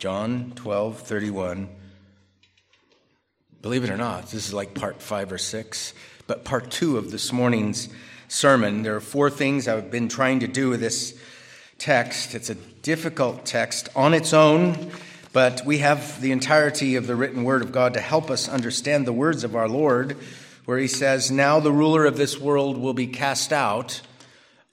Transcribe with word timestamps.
John 0.00 0.52
12, 0.54 1.00
31. 1.00 1.68
Believe 3.60 3.84
it 3.84 3.90
or 3.90 3.98
not, 3.98 4.22
this 4.22 4.46
is 4.46 4.54
like 4.54 4.72
part 4.72 5.02
five 5.02 5.30
or 5.30 5.36
six, 5.36 5.92
but 6.26 6.42
part 6.42 6.70
two 6.70 6.96
of 6.96 7.10
this 7.10 7.34
morning's 7.34 7.90
sermon. 8.26 8.82
There 8.82 8.96
are 8.96 9.00
four 9.00 9.28
things 9.28 9.68
I've 9.68 9.90
been 9.90 10.08
trying 10.08 10.40
to 10.40 10.48
do 10.48 10.70
with 10.70 10.80
this 10.80 11.20
text. 11.76 12.34
It's 12.34 12.48
a 12.48 12.54
difficult 12.54 13.44
text 13.44 13.90
on 13.94 14.14
its 14.14 14.32
own, 14.32 14.90
but 15.34 15.66
we 15.66 15.78
have 15.78 16.18
the 16.22 16.32
entirety 16.32 16.96
of 16.96 17.06
the 17.06 17.14
written 17.14 17.44
word 17.44 17.60
of 17.60 17.70
God 17.70 17.92
to 17.92 18.00
help 18.00 18.30
us 18.30 18.48
understand 18.48 19.06
the 19.06 19.12
words 19.12 19.44
of 19.44 19.54
our 19.54 19.68
Lord, 19.68 20.16
where 20.64 20.78
he 20.78 20.88
says, 20.88 21.30
Now 21.30 21.60
the 21.60 21.72
ruler 21.72 22.06
of 22.06 22.16
this 22.16 22.40
world 22.40 22.78
will 22.78 22.94
be 22.94 23.08
cast 23.08 23.52
out. 23.52 24.00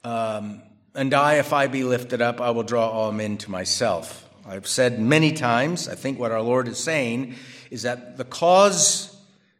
Um, 0.02 0.62
and 0.94 1.12
I, 1.12 1.34
if 1.34 1.52
I 1.52 1.66
be 1.66 1.84
lifted 1.84 2.22
up, 2.22 2.40
I 2.40 2.48
will 2.52 2.62
draw 2.62 2.88
all 2.88 3.12
men 3.12 3.36
to 3.36 3.50
myself. 3.50 4.24
I've 4.48 4.66
said 4.66 4.98
many 4.98 5.32
times, 5.32 5.88
I 5.88 5.94
think 5.94 6.18
what 6.18 6.32
our 6.32 6.40
Lord 6.40 6.68
is 6.68 6.78
saying 6.78 7.34
is 7.70 7.82
that 7.82 8.16
the 8.16 8.24
cause 8.24 9.14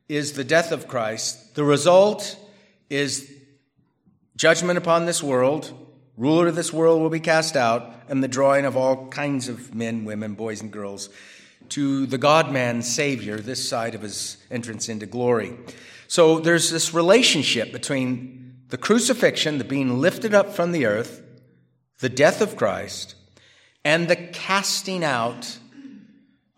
is 0.09 0.33
the 0.33 0.45
death 0.45 0.73
of 0.73 0.89
Christ, 0.89 1.55
the 1.55 1.65
result 1.65 2.39
is 2.89 3.31
judgment 4.35 4.79
upon 4.79 5.05
this 5.05 5.23
world, 5.23 5.73
ruler 6.17 6.47
of 6.47 6.57
this 6.57 6.73
world 6.73 7.03
will 7.03 7.11
be 7.11 7.21
cast 7.21 7.55
out, 7.55 7.93
and 8.09 8.23
the 8.23 8.29
drawing 8.29 8.65
of 8.65 8.77
all 8.79 9.09
kinds 9.09 9.49
of 9.49 9.75
men, 9.75 10.07
women, 10.07 10.33
boys, 10.35 10.63
and 10.63 10.73
girls 10.73 11.11
to 11.69 12.07
the 12.07 12.17
God 12.17 12.51
man 12.51 12.81
Savior 12.81 13.37
this 13.37 13.69
side 13.69 13.95
of 13.95 14.01
his 14.01 14.39
entrance 14.51 14.89
into 14.89 15.05
glory. 15.05 15.55
So 16.07 16.39
there's 16.39 16.71
this 16.71 16.95
relationship 16.95 17.73
between 17.73 18.57
the 18.69 18.79
crucifixion, 18.79 19.59
the 19.59 19.65
being 19.65 20.01
lifted 20.01 20.33
up 20.35 20.55
from 20.55 20.73
the 20.73 20.87
earth, 20.87 21.23
the 21.99 22.09
death 22.09 22.41
of 22.41 22.57
Christ, 22.57 23.15
and 23.85 24.09
the 24.09 24.17
casting 24.17 25.05
out 25.05 25.59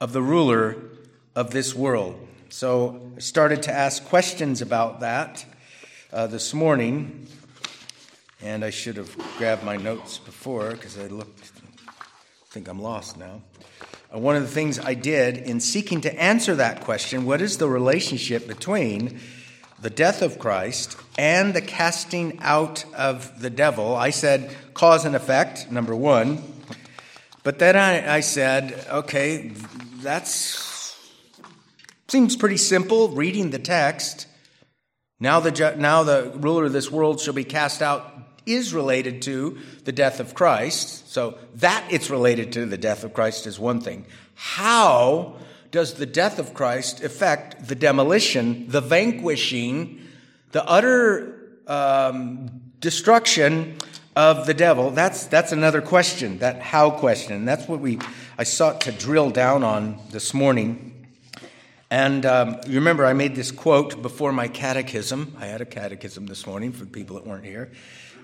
of 0.00 0.12
the 0.12 0.22
ruler 0.22 0.76
of 1.34 1.50
this 1.50 1.74
world. 1.74 2.26
So 2.48 3.12
I 3.16 3.20
started 3.20 3.62
to 3.64 3.72
ask 3.72 4.04
questions 4.06 4.62
about 4.62 5.00
that 5.00 5.44
uh, 6.12 6.26
this 6.26 6.52
morning, 6.52 7.28
and 8.42 8.64
I 8.64 8.70
should 8.70 8.96
have 8.96 9.16
grabbed 9.38 9.62
my 9.62 9.76
notes 9.76 10.18
before 10.18 10.70
because 10.70 10.98
I 10.98 11.06
looked, 11.06 11.52
I 11.86 11.92
think 12.48 12.66
I'm 12.66 12.80
lost 12.80 13.16
now. 13.16 13.42
Uh, 14.12 14.18
one 14.18 14.34
of 14.34 14.42
the 14.42 14.48
things 14.48 14.78
I 14.80 14.94
did 14.94 15.36
in 15.36 15.60
seeking 15.60 16.00
to 16.00 16.20
answer 16.20 16.56
that 16.56 16.80
question 16.80 17.26
what 17.26 17.40
is 17.40 17.58
the 17.58 17.68
relationship 17.68 18.48
between 18.48 19.20
the 19.80 19.90
death 19.90 20.20
of 20.22 20.38
Christ 20.38 20.96
and 21.16 21.54
the 21.54 21.60
casting 21.60 22.38
out 22.40 22.84
of 22.94 23.40
the 23.40 23.50
devil. 23.50 23.94
I 23.94 24.10
said 24.10 24.54
cause 24.74 25.04
and 25.04 25.14
effect, 25.14 25.70
number 25.70 25.94
one. 25.94 26.42
But 27.42 27.58
then 27.58 27.76
I, 27.76 28.16
I 28.16 28.20
said, 28.20 28.86
okay, 28.90 29.52
that 30.02 30.28
seems 32.08 32.36
pretty 32.36 32.58
simple 32.58 33.08
reading 33.08 33.50
the 33.50 33.58
text. 33.58 34.26
Now 35.18 35.40
the, 35.40 35.74
now 35.76 36.02
the 36.02 36.32
ruler 36.36 36.64
of 36.66 36.72
this 36.72 36.90
world 36.90 37.20
shall 37.20 37.34
be 37.34 37.44
cast 37.44 37.82
out 37.82 38.14
is 38.46 38.74
related 38.74 39.22
to 39.22 39.58
the 39.84 39.92
death 39.92 40.20
of 40.20 40.34
Christ. 40.34 41.10
So 41.10 41.38
that 41.56 41.84
it's 41.90 42.10
related 42.10 42.52
to 42.52 42.66
the 42.66 42.78
death 42.78 43.04
of 43.04 43.14
Christ 43.14 43.46
is 43.46 43.58
one 43.58 43.80
thing. 43.80 44.06
How 44.34 45.36
does 45.70 45.94
the 45.94 46.06
death 46.06 46.38
of 46.38 46.52
Christ 46.52 47.02
affect 47.02 47.68
the 47.68 47.74
demolition, 47.74 48.68
the 48.68 48.80
vanquishing, 48.80 50.00
the 50.52 50.66
utter 50.66 51.58
um, 51.66 52.50
destruction 52.80 53.76
of 54.16 54.46
the 54.46 54.54
devil? 54.54 54.90
That's, 54.90 55.26
that's 55.26 55.52
another 55.52 55.80
question, 55.80 56.38
that 56.38 56.60
how 56.60 56.90
question. 56.90 57.44
That's 57.44 57.68
what 57.68 57.80
we, 57.80 57.98
I 58.38 58.44
sought 58.44 58.82
to 58.82 58.92
drill 58.92 59.30
down 59.30 59.62
on 59.62 59.98
this 60.10 60.34
morning. 60.34 61.06
And 61.90 62.24
um, 62.24 62.56
you 62.66 62.76
remember, 62.76 63.04
I 63.04 63.12
made 63.12 63.34
this 63.34 63.50
quote 63.50 64.00
before 64.00 64.32
my 64.32 64.48
catechism. 64.48 65.36
I 65.40 65.46
had 65.46 65.60
a 65.60 65.66
catechism 65.66 66.26
this 66.26 66.46
morning 66.46 66.72
for 66.72 66.86
people 66.86 67.16
that 67.16 67.26
weren't 67.26 67.44
here. 67.44 67.72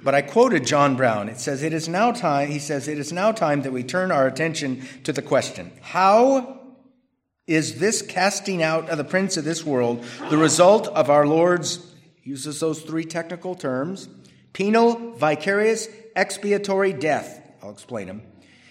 But 0.03 0.15
I 0.15 0.23
quoted 0.23 0.67
John 0.67 0.97
Brown. 0.97 1.29
It 1.29 1.41
says, 1.41 1.63
It 1.63 1.73
is 1.73 1.89
now 1.89 2.13
time, 2.13 2.49
he 2.49 2.59
says, 2.59 2.87
it 2.87 2.99
is 2.99 3.13
now 3.13 3.33
time 3.33 3.63
that 3.63 3.73
we 3.73 3.83
turn 3.83 4.13
our 4.13 4.27
attention 4.27 4.87
to 5.05 5.13
the 5.13 5.23
question 5.23 5.73
How 5.81 6.61
is 7.47 7.79
this 7.79 8.03
casting 8.03 8.63
out 8.63 8.89
of 8.89 8.99
the 8.99 9.05
prince 9.05 9.37
of 9.37 9.45
this 9.45 9.65
world 9.65 10.05
the 10.31 10.37
result 10.37 10.89
of 10.89 11.11
our 11.11 11.27
Lord's, 11.27 11.93
uses 12.23 12.61
those 12.61 12.83
three 12.83 13.05
technical 13.05 13.55
terms, 13.55 14.09
penal, 14.57 15.13
vicarious, 15.17 15.87
expiatory 16.17 16.91
death? 16.91 17.43
I'll 17.63 17.71
explain 17.71 18.07
them. 18.07 18.23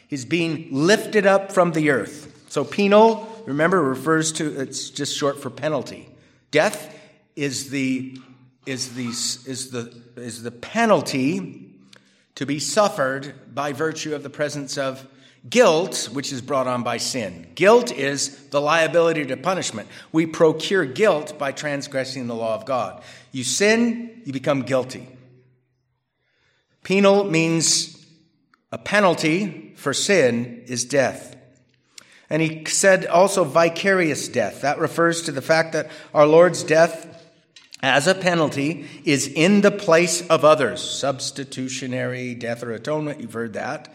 He's 0.08 0.26
being 0.26 0.70
lifted 0.72 1.28
up 1.28 1.52
from 1.52 1.74
the 1.74 1.92
earth. 1.92 2.48
So, 2.50 2.66
penal, 2.66 3.30
remember, 3.46 3.84
refers 3.84 4.32
to, 4.34 4.60
it's 4.60 4.90
just 4.90 5.16
short 5.16 5.40
for 5.40 5.52
penalty. 5.52 6.10
Death 6.50 6.92
is 7.36 7.70
the, 7.70 8.20
is 8.66 8.96
the, 8.96 9.10
is 9.10 9.70
the, 9.70 9.96
is 10.16 10.42
the 10.42 10.50
penalty 10.50 11.70
to 12.34 12.48
be 12.48 12.58
suffered 12.60 13.54
by 13.54 13.72
virtue 13.72 14.16
of 14.16 14.24
the 14.24 14.30
presence 14.32 14.80
of 14.80 15.08
Guilt, 15.48 16.10
which 16.12 16.34
is 16.34 16.42
brought 16.42 16.66
on 16.66 16.82
by 16.82 16.98
sin. 16.98 17.46
Guilt 17.54 17.92
is 17.92 18.48
the 18.48 18.60
liability 18.60 19.24
to 19.28 19.38
punishment. 19.38 19.88
We 20.12 20.26
procure 20.26 20.86
guilt 20.86 21.38
by 21.38 21.52
transgressing 21.52 22.26
the 22.26 22.34
law 22.34 22.56
of 22.56 22.66
God. 22.66 23.04
You 23.32 23.44
sin, 23.44 24.24
you 24.26 24.34
become 24.34 24.64
guilty. 24.64 25.08
Penal 26.86 27.24
means 27.24 28.06
a 28.72 28.78
penalty 28.78 29.74
for 29.76 29.92
sin 29.92 30.64
is 30.68 30.86
death. 30.86 31.36
And 32.30 32.44
he 32.44 32.64
said 32.66 33.08
also 33.08 33.44
vicarious 33.44 34.28
death. 34.28 34.62
That 34.62 34.78
refers 34.78 35.24
to 35.24 35.32
the 35.32 35.42
fact 35.42 35.74
that 35.74 35.90
our 36.14 36.28
Lord's 36.28 36.64
death 36.64 37.12
as 37.82 38.06
a 38.06 38.14
penalty 38.14 38.86
is 39.04 39.28
in 39.28 39.62
the 39.62 39.72
place 39.72 40.28
of 40.28 40.46
others. 40.46 40.80
Substitutionary 40.80 42.36
death 42.36 42.62
or 42.62 42.72
atonement, 42.72 43.20
you've 43.20 43.34
heard 43.34 43.54
that. 43.54 43.92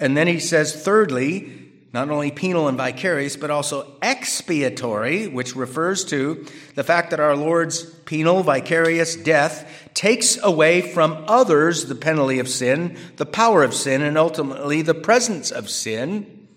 And 0.00 0.16
then 0.16 0.26
he 0.26 0.40
says, 0.40 0.74
thirdly, 0.74 1.71
not 1.92 2.08
only 2.08 2.30
penal 2.30 2.68
and 2.68 2.78
vicarious, 2.78 3.36
but 3.36 3.50
also 3.50 3.96
expiatory, 4.00 5.28
which 5.28 5.54
refers 5.54 6.04
to 6.06 6.46
the 6.74 6.84
fact 6.84 7.10
that 7.10 7.20
our 7.20 7.36
Lord's 7.36 7.84
penal, 7.84 8.42
vicarious 8.42 9.14
death 9.14 9.90
takes 9.92 10.42
away 10.42 10.80
from 10.80 11.24
others 11.28 11.86
the 11.86 11.94
penalty 11.94 12.38
of 12.38 12.48
sin, 12.48 12.96
the 13.16 13.26
power 13.26 13.62
of 13.62 13.74
sin, 13.74 14.00
and 14.00 14.16
ultimately 14.16 14.80
the 14.80 14.94
presence 14.94 15.50
of 15.50 15.68
sin, 15.68 16.48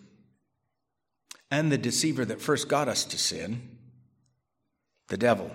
and 1.52 1.72
the 1.72 1.78
deceiver 1.78 2.24
that 2.26 2.42
first 2.42 2.70
got 2.70 2.88
us 2.88 3.04
to 3.04 3.18
sin, 3.18 3.78
the 5.10 5.18
devil. 5.18 5.52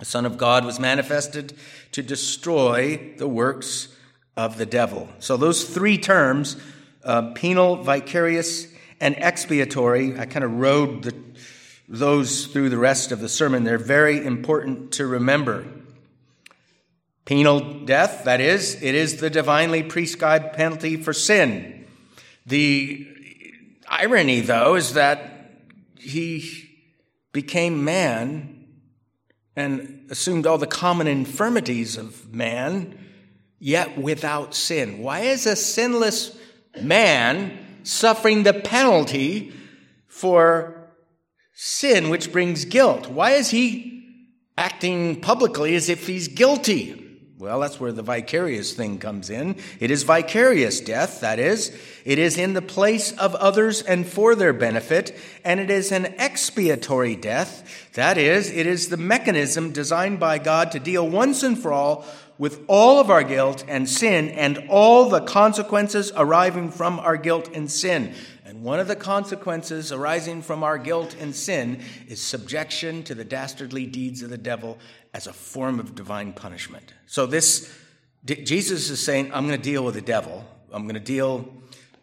The 0.00 0.04
Son 0.04 0.26
of 0.26 0.36
God 0.36 0.64
was 0.64 0.80
manifested 0.80 1.56
to 1.92 2.02
destroy 2.02 3.14
the 3.16 3.28
works 3.28 3.94
of 4.36 4.58
the 4.58 4.66
devil. 4.66 5.08
So 5.20 5.36
those 5.36 5.72
three 5.72 5.98
terms 5.98 6.56
uh, 7.04 7.32
penal, 7.34 7.76
vicarious, 7.76 8.73
and 9.04 9.22
expiatory. 9.22 10.18
I 10.18 10.24
kind 10.24 10.46
of 10.46 10.52
rode 10.52 11.02
the, 11.02 11.14
those 11.86 12.46
through 12.46 12.70
the 12.70 12.78
rest 12.78 13.12
of 13.12 13.20
the 13.20 13.28
sermon. 13.28 13.62
They're 13.62 13.76
very 13.76 14.24
important 14.24 14.92
to 14.92 15.06
remember. 15.06 15.66
Penal 17.26 17.84
death, 17.84 18.24
that 18.24 18.40
is, 18.40 18.82
it 18.82 18.94
is 18.94 19.18
the 19.18 19.28
divinely 19.28 19.82
prescribed 19.82 20.54
penalty 20.54 20.96
for 20.96 21.12
sin. 21.12 21.86
The 22.46 23.06
irony, 23.86 24.40
though, 24.40 24.74
is 24.74 24.94
that 24.94 25.52
he 25.98 26.70
became 27.32 27.84
man 27.84 28.66
and 29.54 30.06
assumed 30.10 30.46
all 30.46 30.56
the 30.56 30.66
common 30.66 31.08
infirmities 31.08 31.98
of 31.98 32.34
man, 32.34 32.98
yet 33.58 33.98
without 33.98 34.54
sin. 34.54 35.00
Why 35.00 35.20
is 35.20 35.44
a 35.44 35.56
sinless 35.56 36.34
man 36.80 37.63
suffering 37.84 38.42
the 38.42 38.52
penalty 38.52 39.52
for 40.08 40.90
sin 41.52 42.08
which 42.10 42.32
brings 42.32 42.64
guilt. 42.64 43.08
Why 43.08 43.32
is 43.32 43.50
he 43.50 43.94
acting 44.58 45.20
publicly 45.20 45.74
as 45.76 45.88
if 45.88 46.06
he's 46.06 46.28
guilty? 46.28 47.00
Well, 47.36 47.60
that's 47.60 47.78
where 47.78 47.92
the 47.92 48.02
vicarious 48.02 48.72
thing 48.72 48.98
comes 48.98 49.28
in. 49.28 49.56
It 49.78 49.90
is 49.90 50.04
vicarious 50.04 50.80
death, 50.80 51.20
that 51.20 51.38
is. 51.38 51.76
It 52.04 52.18
is 52.18 52.38
in 52.38 52.54
the 52.54 52.62
place 52.62 53.12
of 53.12 53.34
others 53.34 53.82
and 53.82 54.06
for 54.06 54.34
their 54.34 54.52
benefit, 54.52 55.14
and 55.44 55.60
it 55.60 55.68
is 55.68 55.92
an 55.92 56.06
expiatory 56.18 57.16
death. 57.16 57.90
That 57.94 58.16
is, 58.18 58.50
it 58.50 58.66
is 58.66 58.88
the 58.88 58.96
mechanism 58.96 59.72
designed 59.72 60.20
by 60.20 60.38
God 60.38 60.72
to 60.72 60.80
deal 60.80 61.06
once 61.06 61.42
and 61.42 61.58
for 61.58 61.72
all 61.72 62.06
with 62.38 62.64
all 62.66 63.00
of 63.00 63.10
our 63.10 63.22
guilt 63.22 63.64
and 63.68 63.88
sin 63.88 64.28
and 64.30 64.66
all 64.68 65.08
the 65.08 65.20
consequences 65.20 66.12
arising 66.16 66.70
from 66.70 66.98
our 66.98 67.16
guilt 67.16 67.48
and 67.54 67.70
sin. 67.70 68.14
And 68.44 68.62
one 68.62 68.80
of 68.80 68.88
the 68.88 68.96
consequences 68.96 69.92
arising 69.92 70.42
from 70.42 70.62
our 70.62 70.78
guilt 70.78 71.16
and 71.18 71.34
sin 71.34 71.80
is 72.08 72.20
subjection 72.20 73.02
to 73.04 73.14
the 73.14 73.24
dastardly 73.24 73.86
deeds 73.86 74.22
of 74.22 74.30
the 74.30 74.38
devil 74.38 74.78
as 75.12 75.26
a 75.26 75.32
form 75.32 75.78
of 75.78 75.94
divine 75.94 76.32
punishment. 76.32 76.92
So 77.06 77.26
this 77.26 77.72
Jesus 78.24 78.88
is 78.88 79.04
saying, 79.04 79.32
I'm 79.34 79.46
going 79.46 79.58
to 79.58 79.62
deal 79.62 79.84
with 79.84 79.94
the 79.94 80.00
devil. 80.00 80.46
I'm 80.72 80.84
going 80.84 80.94
to 80.94 81.00
deal 81.00 81.46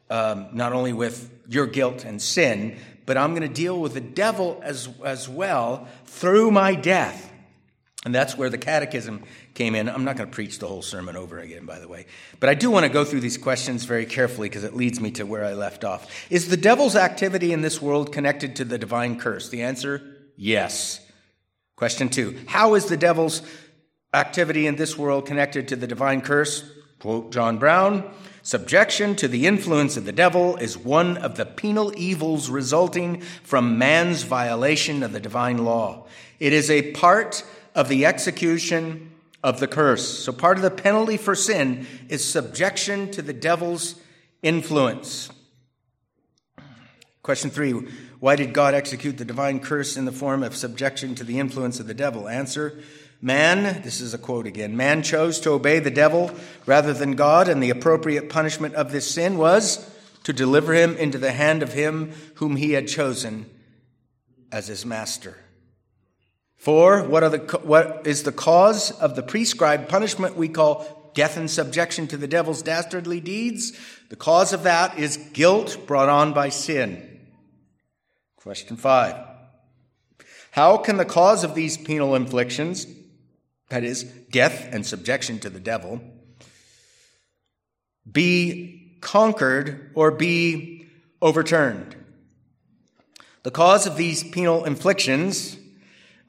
um, 0.09 0.49
not 0.53 0.71
only 0.71 0.93
with 0.93 1.31
your 1.47 1.65
guilt 1.65 2.05
and 2.05 2.21
sin, 2.21 2.77
but 3.07 3.17
I'm 3.17 3.31
going 3.31 3.47
to 3.47 3.53
deal 3.53 3.79
with 3.79 3.95
the 3.95 4.01
devil 4.01 4.59
as, 4.63 4.87
as 5.03 5.27
well 5.27 5.87
through 6.05 6.51
my 6.51 6.75
death. 6.75 7.30
And 8.03 8.15
that's 8.15 8.35
where 8.35 8.49
the 8.49 8.57
catechism 8.57 9.23
came 9.53 9.75
in. 9.75 9.87
I'm 9.87 10.03
not 10.03 10.17
going 10.17 10.27
to 10.27 10.33
preach 10.33 10.57
the 10.57 10.67
whole 10.67 10.81
sermon 10.81 11.15
over 11.15 11.37
again, 11.37 11.65
by 11.65 11.77
the 11.77 11.87
way. 11.87 12.07
But 12.39 12.49
I 12.49 12.55
do 12.55 12.71
want 12.71 12.83
to 12.83 12.91
go 12.91 13.05
through 13.05 13.19
these 13.19 13.37
questions 13.37 13.83
very 13.85 14.07
carefully 14.07 14.49
because 14.49 14.63
it 14.63 14.75
leads 14.75 14.99
me 14.99 15.11
to 15.11 15.25
where 15.25 15.45
I 15.45 15.53
left 15.53 15.83
off. 15.83 16.09
Is 16.31 16.49
the 16.49 16.57
devil's 16.57 16.95
activity 16.95 17.53
in 17.53 17.61
this 17.61 17.79
world 17.79 18.11
connected 18.11 18.55
to 18.55 18.65
the 18.65 18.79
divine 18.79 19.19
curse? 19.19 19.49
The 19.49 19.61
answer 19.61 20.01
yes. 20.35 20.99
Question 21.75 22.09
two 22.09 22.39
How 22.47 22.73
is 22.73 22.85
the 22.85 22.97
devil's 22.97 23.43
activity 24.13 24.65
in 24.65 24.77
this 24.77 24.97
world 24.97 25.27
connected 25.27 25.67
to 25.67 25.75
the 25.75 25.87
divine 25.87 26.21
curse? 26.21 26.63
Quote 26.97 27.31
John 27.31 27.59
Brown 27.59 28.11
Subjection 28.43 29.15
to 29.17 29.27
the 29.27 29.45
influence 29.45 29.97
of 29.97 30.05
the 30.05 30.11
devil 30.11 30.57
is 30.57 30.75
one 30.75 31.17
of 31.17 31.35
the 31.35 31.45
penal 31.45 31.93
evils 31.95 32.49
resulting 32.49 33.21
from 33.43 33.77
man's 33.77 34.23
violation 34.23 35.03
of 35.03 35.11
the 35.11 35.19
divine 35.19 35.63
law. 35.63 36.07
It 36.39 36.51
is 36.51 36.71
a 36.71 36.91
part 36.93 37.43
of 37.75 37.89
the 37.89 38.05
execution 38.05 39.11
of 39.43 39.59
the 39.59 39.67
curse. 39.67 40.19
So, 40.19 40.31
part 40.31 40.57
of 40.57 40.63
the 40.63 40.71
penalty 40.71 41.17
for 41.17 41.35
sin 41.35 41.87
is 42.09 42.23
subjection 42.23 43.11
to 43.11 43.21
the 43.21 43.33
devil's 43.33 43.95
influence. 44.41 45.29
Question 47.23 47.49
three 47.49 47.71
Why 48.19 48.35
did 48.35 48.53
God 48.53 48.73
execute 48.73 49.17
the 49.17 49.25
divine 49.25 49.59
curse 49.59 49.97
in 49.97 50.05
the 50.05 50.11
form 50.11 50.43
of 50.43 50.55
subjection 50.55 51.15
to 51.15 51.23
the 51.23 51.39
influence 51.39 51.79
of 51.79 51.87
the 51.87 51.93
devil? 51.93 52.27
Answer 52.27 52.81
Man, 53.23 53.83
this 53.83 54.01
is 54.01 54.15
a 54.15 54.17
quote 54.17 54.47
again, 54.47 54.75
man 54.75 55.03
chose 55.03 55.39
to 55.41 55.51
obey 55.51 55.77
the 55.77 55.91
devil 55.91 56.31
rather 56.65 56.91
than 56.91 57.15
God, 57.15 57.47
and 57.47 57.61
the 57.61 57.69
appropriate 57.69 58.29
punishment 58.29 58.73
of 58.73 58.91
this 58.91 59.11
sin 59.11 59.37
was 59.37 59.87
to 60.23 60.33
deliver 60.33 60.73
him 60.73 60.97
into 60.97 61.19
the 61.19 61.31
hand 61.31 61.61
of 61.61 61.73
him 61.73 62.13
whom 62.35 62.55
he 62.55 62.71
had 62.71 62.87
chosen 62.87 63.47
as 64.51 64.67
his 64.67 64.87
master. 64.87 65.37
For 66.61 67.01
what, 67.01 67.23
are 67.23 67.29
the, 67.29 67.59
what 67.63 68.05
is 68.05 68.21
the 68.21 68.31
cause 68.31 68.91
of 68.91 69.15
the 69.15 69.23
prescribed 69.23 69.89
punishment 69.89 70.37
we 70.37 70.47
call 70.47 71.11
death 71.15 71.35
and 71.35 71.49
subjection 71.49 72.05
to 72.09 72.17
the 72.17 72.27
devil's 72.27 72.61
dastardly 72.61 73.19
deeds? 73.19 73.75
The 74.09 74.15
cause 74.15 74.53
of 74.53 74.61
that 74.61 74.99
is 74.99 75.17
guilt 75.33 75.87
brought 75.87 76.07
on 76.07 76.33
by 76.33 76.49
sin. 76.49 77.19
Question 78.35 78.77
five. 78.77 79.15
How 80.51 80.77
can 80.77 80.97
the 80.97 81.03
cause 81.03 81.43
of 81.43 81.55
these 81.55 81.77
penal 81.77 82.13
inflictions, 82.13 82.85
that 83.69 83.83
is, 83.83 84.03
death 84.03 84.69
and 84.71 84.85
subjection 84.85 85.39
to 85.39 85.49
the 85.49 85.59
devil, 85.59 85.99
be 88.09 88.99
conquered 89.01 89.89
or 89.95 90.11
be 90.11 90.85
overturned? 91.23 91.95
The 93.41 93.49
cause 93.49 93.87
of 93.87 93.97
these 93.97 94.23
penal 94.23 94.63
inflictions, 94.63 95.57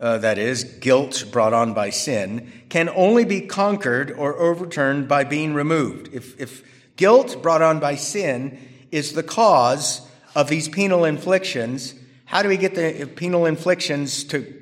uh, 0.03 0.19
that 0.19 0.37
is, 0.37 0.65
guilt 0.65 1.25
brought 1.31 1.53
on 1.53 1.73
by 1.73 1.89
sin, 1.89 2.53
can 2.69 2.89
only 2.89 3.25
be 3.25 3.41
conquered 3.41 4.11
or 4.11 4.37
overturned 4.37 5.07
by 5.07 5.23
being 5.23 5.55
removed. 5.55 6.13
If, 6.13 6.39
if 6.41 6.65
guilt 6.97 7.41
brought 7.41 7.63
on 7.63 7.79
by 7.79 7.95
sin 7.95 8.59
is 8.91 9.13
the 9.13 9.23
cause 9.23 10.07
of 10.35 10.49
these 10.49 10.69
penal 10.69 11.05
inflictions, 11.05 11.95
how 12.25 12.43
do 12.43 12.49
we 12.49 12.57
get 12.57 12.75
the 12.75 13.07
penal 13.07 13.47
inflictions 13.47 14.25
to 14.25 14.61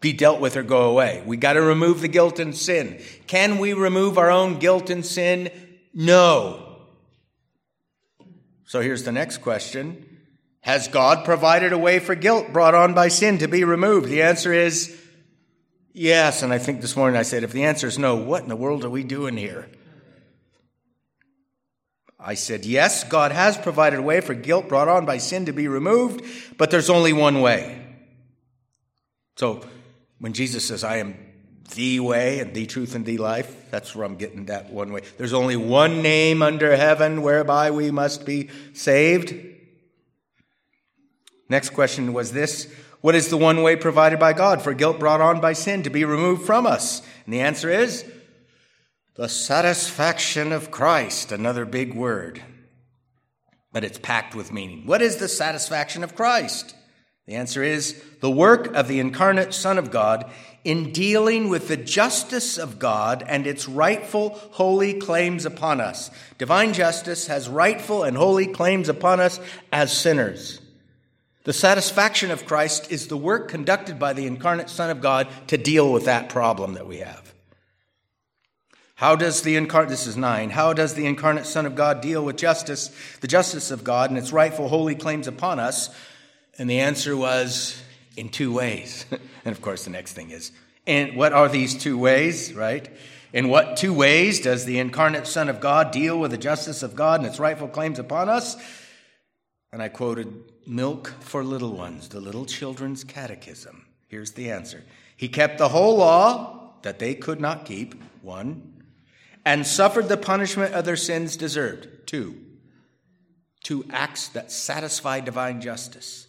be 0.00 0.12
dealt 0.12 0.40
with 0.40 0.56
or 0.56 0.64
go 0.64 0.90
away? 0.90 1.22
We 1.24 1.36
got 1.36 1.52
to 1.52 1.62
remove 1.62 2.00
the 2.00 2.08
guilt 2.08 2.40
and 2.40 2.56
sin. 2.56 3.00
Can 3.28 3.58
we 3.58 3.74
remove 3.74 4.18
our 4.18 4.30
own 4.30 4.58
guilt 4.58 4.90
and 4.90 5.06
sin? 5.06 5.50
No. 5.94 6.78
So 8.64 8.80
here's 8.80 9.04
the 9.04 9.12
next 9.12 9.38
question. 9.38 10.09
Has 10.60 10.88
God 10.88 11.24
provided 11.24 11.72
a 11.72 11.78
way 11.78 11.98
for 11.98 12.14
guilt 12.14 12.52
brought 12.52 12.74
on 12.74 12.94
by 12.94 13.08
sin 13.08 13.38
to 13.38 13.48
be 13.48 13.64
removed? 13.64 14.08
The 14.08 14.22
answer 14.22 14.52
is 14.52 14.96
yes. 15.92 16.42
And 16.42 16.52
I 16.52 16.58
think 16.58 16.80
this 16.80 16.96
morning 16.96 17.18
I 17.18 17.22
said, 17.22 17.44
if 17.44 17.52
the 17.52 17.64
answer 17.64 17.86
is 17.86 17.98
no, 17.98 18.16
what 18.16 18.42
in 18.42 18.48
the 18.48 18.56
world 18.56 18.84
are 18.84 18.90
we 18.90 19.02
doing 19.02 19.36
here? 19.36 19.68
I 22.22 22.34
said, 22.34 22.66
yes, 22.66 23.04
God 23.04 23.32
has 23.32 23.56
provided 23.56 23.98
a 23.98 24.02
way 24.02 24.20
for 24.20 24.34
guilt 24.34 24.68
brought 24.68 24.88
on 24.88 25.06
by 25.06 25.16
sin 25.16 25.46
to 25.46 25.52
be 25.52 25.68
removed, 25.68 26.22
but 26.58 26.70
there's 26.70 26.90
only 26.90 27.14
one 27.14 27.40
way. 27.40 27.82
So 29.36 29.64
when 30.18 30.34
Jesus 30.34 30.68
says, 30.68 30.84
I 30.84 30.98
am 30.98 31.16
the 31.74 32.00
way 32.00 32.40
and 32.40 32.52
the 32.52 32.66
truth 32.66 32.94
and 32.94 33.06
the 33.06 33.16
life, 33.16 33.70
that's 33.70 33.96
where 33.96 34.04
I'm 34.04 34.16
getting 34.16 34.46
that 34.46 34.70
one 34.70 34.92
way. 34.92 35.00
There's 35.16 35.32
only 35.32 35.56
one 35.56 36.02
name 36.02 36.42
under 36.42 36.76
heaven 36.76 37.22
whereby 37.22 37.70
we 37.70 37.90
must 37.90 38.26
be 38.26 38.50
saved. 38.74 39.34
Next 41.50 41.70
question 41.70 42.14
was 42.14 42.32
this 42.32 42.72
What 43.02 43.14
is 43.14 43.28
the 43.28 43.36
one 43.36 43.62
way 43.62 43.76
provided 43.76 44.18
by 44.18 44.32
God 44.32 44.62
for 44.62 44.72
guilt 44.72 44.98
brought 44.98 45.20
on 45.20 45.40
by 45.40 45.52
sin 45.52 45.82
to 45.82 45.90
be 45.90 46.04
removed 46.04 46.46
from 46.46 46.64
us? 46.64 47.02
And 47.26 47.34
the 47.34 47.40
answer 47.40 47.68
is 47.68 48.10
the 49.16 49.28
satisfaction 49.28 50.52
of 50.52 50.70
Christ, 50.70 51.32
another 51.32 51.66
big 51.66 51.92
word, 51.92 52.40
but 53.72 53.84
it's 53.84 53.98
packed 53.98 54.34
with 54.34 54.52
meaning. 54.52 54.86
What 54.86 55.02
is 55.02 55.16
the 55.16 55.28
satisfaction 55.28 56.04
of 56.04 56.14
Christ? 56.14 56.74
The 57.26 57.34
answer 57.34 57.62
is 57.62 58.02
the 58.20 58.30
work 58.30 58.72
of 58.74 58.88
the 58.88 59.00
incarnate 59.00 59.52
Son 59.52 59.76
of 59.76 59.90
God 59.90 60.30
in 60.64 60.92
dealing 60.92 61.48
with 61.48 61.68
the 61.68 61.76
justice 61.76 62.58
of 62.58 62.78
God 62.78 63.24
and 63.26 63.46
its 63.46 63.68
rightful, 63.68 64.30
holy 64.52 64.94
claims 64.94 65.44
upon 65.44 65.80
us. 65.80 66.10
Divine 66.38 66.72
justice 66.72 67.26
has 67.26 67.48
rightful 67.48 68.04
and 68.04 68.16
holy 68.16 68.46
claims 68.46 68.88
upon 68.88 69.20
us 69.20 69.40
as 69.72 69.96
sinners. 69.96 70.59
The 71.44 71.52
satisfaction 71.54 72.30
of 72.30 72.44
Christ 72.44 72.92
is 72.92 73.06
the 73.06 73.16
work 73.16 73.48
conducted 73.48 73.98
by 73.98 74.12
the 74.12 74.26
incarnate 74.26 74.68
Son 74.68 74.90
of 74.90 75.00
God 75.00 75.26
to 75.46 75.56
deal 75.56 75.90
with 75.90 76.04
that 76.04 76.28
problem 76.28 76.74
that 76.74 76.86
we 76.86 76.98
have. 76.98 77.32
How 78.96 79.16
does 79.16 79.40
the 79.40 79.56
incarnate, 79.56 79.88
this 79.88 80.06
is 80.06 80.18
nine, 80.18 80.50
how 80.50 80.74
does 80.74 80.92
the 80.92 81.06
incarnate 81.06 81.46
Son 81.46 81.64
of 81.64 81.74
God 81.74 82.02
deal 82.02 82.22
with 82.22 82.36
justice, 82.36 82.94
the 83.22 83.26
justice 83.26 83.70
of 83.70 83.82
God, 83.82 84.10
and 84.10 84.18
its 84.18 84.30
rightful 84.30 84.68
holy 84.68 84.94
claims 84.94 85.26
upon 85.26 85.58
us? 85.58 85.88
And 86.58 86.68
the 86.68 86.80
answer 86.80 87.16
was 87.16 87.80
in 88.18 88.28
two 88.28 88.52
ways. 88.52 89.06
and 89.44 89.56
of 89.56 89.62
course, 89.62 89.84
the 89.84 89.90
next 89.90 90.12
thing 90.12 90.30
is, 90.30 90.52
and 90.86 91.16
what 91.16 91.32
are 91.32 91.48
these 91.48 91.74
two 91.74 91.96
ways, 91.96 92.52
right? 92.52 92.90
In 93.32 93.48
what 93.48 93.78
two 93.78 93.94
ways 93.94 94.40
does 94.40 94.66
the 94.66 94.78
incarnate 94.78 95.26
Son 95.26 95.48
of 95.48 95.60
God 95.60 95.92
deal 95.92 96.18
with 96.18 96.32
the 96.32 96.36
justice 96.36 96.82
of 96.82 96.94
God 96.94 97.20
and 97.20 97.26
its 97.26 97.38
rightful 97.38 97.68
claims 97.68 97.98
upon 97.98 98.28
us? 98.28 98.56
And 99.72 99.82
I 99.82 99.88
quoted 99.88 100.52
Milk 100.66 101.14
for 101.20 101.44
Little 101.44 101.72
Ones, 101.72 102.08
the 102.08 102.20
little 102.20 102.44
children's 102.44 103.04
catechism. 103.04 103.86
Here's 104.08 104.32
the 104.32 104.50
answer 104.50 104.82
He 105.16 105.28
kept 105.28 105.58
the 105.58 105.68
whole 105.68 105.96
law 105.96 106.74
that 106.82 106.98
they 106.98 107.14
could 107.14 107.40
not 107.40 107.64
keep, 107.64 107.94
one, 108.22 108.84
and 109.44 109.66
suffered 109.66 110.08
the 110.08 110.16
punishment 110.16 110.74
of 110.74 110.84
their 110.84 110.96
sins 110.96 111.36
deserved, 111.36 111.88
two. 112.06 112.36
Two 113.62 113.84
acts 113.90 114.28
that 114.28 114.50
satisfy 114.50 115.20
divine 115.20 115.60
justice. 115.60 116.26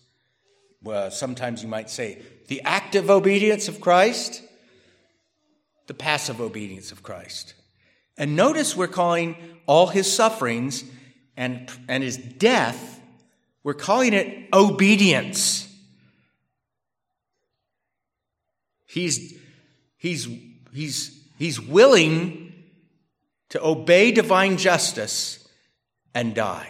Well, 0.84 1.12
sometimes 1.12 1.64
you 1.64 1.70
might 1.70 1.90
say 1.90 2.22
the 2.48 2.62
active 2.62 3.10
obedience 3.10 3.68
of 3.68 3.80
Christ, 3.80 4.44
the 5.88 5.94
passive 5.94 6.42
obedience 6.42 6.92
of 6.92 7.04
Christ. 7.04 7.54
And 8.18 8.36
notice 8.36 8.76
we're 8.76 8.88
calling 8.88 9.36
all 9.66 9.88
his 9.88 10.12
sufferings 10.12 10.84
and, 11.38 11.70
and 11.88 12.04
his 12.04 12.18
death 12.18 13.01
we're 13.64 13.74
calling 13.74 14.14
it 14.14 14.48
obedience. 14.54 15.68
He's, 18.88 19.34
he's, 19.98 20.28
he's, 20.74 21.24
he's 21.38 21.62
willing 21.62 22.54
to 23.50 23.64
obey 23.64 24.12
divine 24.12 24.58
justice 24.58 25.48
and 26.14 26.34
die. 26.36 26.70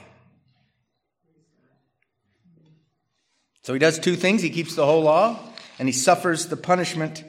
So 3.63 3.73
he 3.73 3.79
does 3.79 3.99
two 3.99 4.15
things. 4.15 4.41
He 4.41 4.49
keeps 4.49 4.75
the 4.75 4.85
whole 4.85 5.03
law 5.03 5.39
and 5.79 5.87
he 5.87 5.93
suffers 5.93 6.47
the 6.47 6.57
punishment 6.57 7.23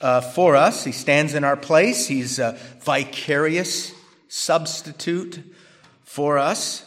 uh, 0.00 0.20
for 0.20 0.56
us. 0.56 0.84
He 0.84 0.92
stands 0.92 1.34
in 1.34 1.44
our 1.44 1.56
place. 1.56 2.08
He's 2.08 2.38
a 2.38 2.58
vicarious 2.80 3.92
substitute 4.28 5.40
for 6.04 6.38
us. 6.38 6.84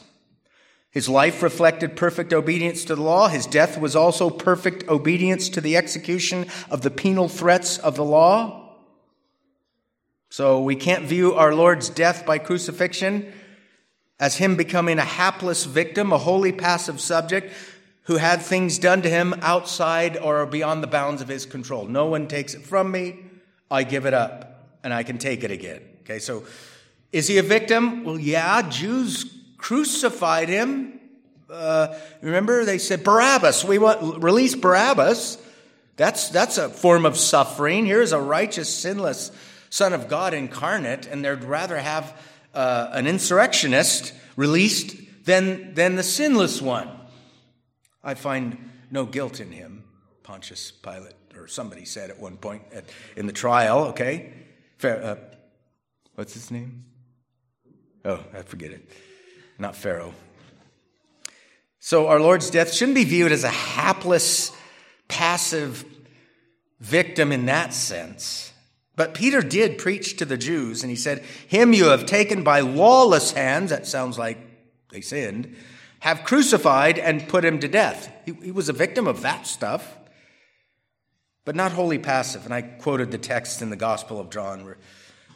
His 0.95 1.09
life 1.09 1.43
reflected 1.43 1.97
perfect 1.97 2.31
obedience 2.31 2.85
to 2.85 2.95
the 2.95 3.01
law. 3.01 3.27
His 3.27 3.45
death 3.45 3.77
was 3.77 3.97
also 3.97 4.29
perfect 4.29 4.87
obedience 4.87 5.49
to 5.49 5.59
the 5.59 5.75
execution 5.75 6.47
of 6.69 6.83
the 6.83 6.89
penal 6.89 7.27
threats 7.27 7.77
of 7.77 7.97
the 7.97 8.03
law. 8.05 8.77
So 10.29 10.61
we 10.61 10.77
can't 10.77 11.03
view 11.03 11.33
our 11.33 11.53
Lord's 11.53 11.89
death 11.89 12.25
by 12.25 12.37
crucifixion 12.37 13.29
as 14.21 14.37
him 14.37 14.55
becoming 14.55 14.97
a 14.97 15.03
hapless 15.03 15.65
victim, 15.65 16.13
a 16.13 16.17
wholly 16.17 16.53
passive 16.53 17.01
subject 17.01 17.51
who 18.03 18.15
had 18.15 18.41
things 18.41 18.79
done 18.79 19.01
to 19.01 19.09
him 19.09 19.35
outside 19.41 20.15
or 20.15 20.45
beyond 20.45 20.81
the 20.81 20.87
bounds 20.87 21.21
of 21.21 21.27
his 21.27 21.45
control. 21.45 21.87
No 21.87 22.05
one 22.05 22.29
takes 22.29 22.53
it 22.53 22.61
from 22.61 22.89
me. 22.89 23.19
I 23.69 23.83
give 23.83 24.05
it 24.05 24.13
up 24.13 24.77
and 24.81 24.93
I 24.93 25.03
can 25.03 25.17
take 25.17 25.43
it 25.43 25.51
again. 25.51 25.81
Okay, 26.03 26.19
so 26.19 26.45
is 27.11 27.27
he 27.27 27.37
a 27.37 27.43
victim? 27.43 28.05
Well, 28.05 28.17
yeah, 28.17 28.61
Jews 28.69 29.34
crucified 29.65 30.47
him. 30.47 30.99
Uh, 31.49 31.87
remember, 32.21 32.65
they 32.65 32.77
said, 32.77 33.03
Barabbas, 33.03 33.65
we 33.65 33.79
want, 33.79 34.21
release 34.23 34.53
Barabbas. 34.53 35.39
That's, 35.95 36.29
that's 36.29 36.59
a 36.59 36.69
form 36.69 37.03
of 37.03 37.17
suffering. 37.17 37.87
Here's 37.87 38.11
a 38.11 38.19
righteous, 38.19 38.71
sinless 38.71 39.31
Son 39.71 39.91
of 39.93 40.07
God 40.07 40.35
incarnate, 40.35 41.07
and 41.07 41.25
they'd 41.25 41.43
rather 41.43 41.79
have 41.79 42.15
uh, 42.53 42.89
an 42.91 43.07
insurrectionist 43.07 44.13
released 44.35 44.97
than, 45.25 45.73
than 45.73 45.95
the 45.95 46.03
sinless 46.03 46.61
one. 46.61 46.87
I 48.03 48.13
find 48.13 48.69
no 48.91 49.05
guilt 49.05 49.39
in 49.39 49.51
him, 49.51 49.83
Pontius 50.21 50.69
Pilate, 50.69 51.15
or 51.35 51.47
somebody 51.47 51.85
said 51.85 52.11
at 52.11 52.19
one 52.19 52.37
point 52.37 52.61
at, 52.71 52.85
in 53.15 53.25
the 53.25 53.33
trial, 53.33 53.85
okay? 53.85 54.31
Fair, 54.77 55.03
uh, 55.03 55.15
what's 56.13 56.35
his 56.35 56.51
name? 56.51 56.85
Oh, 58.05 58.23
I 58.31 58.43
forget 58.43 58.69
it. 58.69 58.87
Not 59.57 59.75
Pharaoh. 59.75 60.13
So 61.79 62.07
our 62.07 62.19
Lord's 62.19 62.49
death 62.49 62.73
shouldn't 62.73 62.95
be 62.95 63.03
viewed 63.03 63.31
as 63.31 63.43
a 63.43 63.49
hapless, 63.49 64.51
passive 65.07 65.85
victim 66.79 67.31
in 67.31 67.45
that 67.45 67.73
sense. 67.73 68.51
But 68.95 69.13
Peter 69.13 69.41
did 69.41 69.77
preach 69.77 70.17
to 70.17 70.25
the 70.25 70.37
Jews, 70.37 70.81
and 70.81 70.89
he 70.89 70.95
said, 70.95 71.23
Him 71.47 71.73
you 71.73 71.85
have 71.85 72.05
taken 72.05 72.43
by 72.43 72.61
lawless 72.61 73.33
hands, 73.33 73.69
that 73.69 73.85
sounds 73.85 74.17
like 74.17 74.37
they 74.89 75.01
sinned, 75.01 75.55
have 75.99 76.23
crucified 76.23 76.97
and 76.97 77.27
put 77.27 77.43
him 77.43 77.59
to 77.59 77.67
death. 77.67 78.11
He, 78.25 78.33
he 78.43 78.51
was 78.51 78.69
a 78.69 78.73
victim 78.73 79.05
of 79.05 79.21
that 79.21 79.47
stuff, 79.47 79.97
but 81.43 81.55
not 81.55 81.73
wholly 81.73 81.99
passive. 81.99 82.45
And 82.45 82.53
I 82.53 82.61
quoted 82.61 83.11
the 83.11 83.17
text 83.17 83.61
in 83.61 83.69
the 83.69 83.75
Gospel 83.75 84.19
of 84.19 84.29
John 84.29 84.63
where 84.63 84.77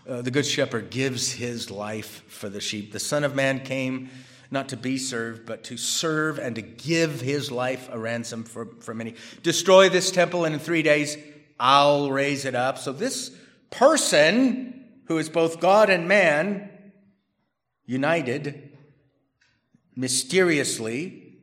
uh, 0.08 0.22
the 0.22 0.32
Good 0.32 0.46
Shepherd 0.46 0.90
gives 0.90 1.32
his 1.32 1.70
life 1.72 2.24
for 2.28 2.50
the 2.50 2.62
sheep. 2.62 2.92
The 2.92 3.00
Son 3.00 3.24
of 3.24 3.36
Man 3.36 3.60
came 3.60 4.10
not 4.52 4.70
to 4.70 4.78
be 4.78 4.98
served, 4.98 5.46
but 5.46 5.64
to 5.66 5.78
serve 5.78 6.40
and 6.40 6.56
to 6.56 6.62
give 6.62 7.22
his 7.22 7.52
life 7.52 7.90
a 7.92 8.00
ransom 8.00 8.44
for, 8.44 8.68
for 8.80 8.94
many. 8.94 9.16
Destroy 9.44 9.90
this 9.90 10.12
temple, 10.12 10.46
and 10.46 10.56
in 10.56 10.60
three 10.60 10.82
days 10.82 11.18
I'll 11.60 12.10
raise 12.12 12.46
it 12.46 12.56
up. 12.56 12.78
So 12.78 12.92
this 12.92 13.32
person, 13.70 14.86
who 15.06 15.18
is 15.18 15.30
both 15.30 15.60
God 15.60 15.90
and 15.90 16.08
man, 16.08 16.70
united 17.86 18.78
mysteriously 19.96 21.38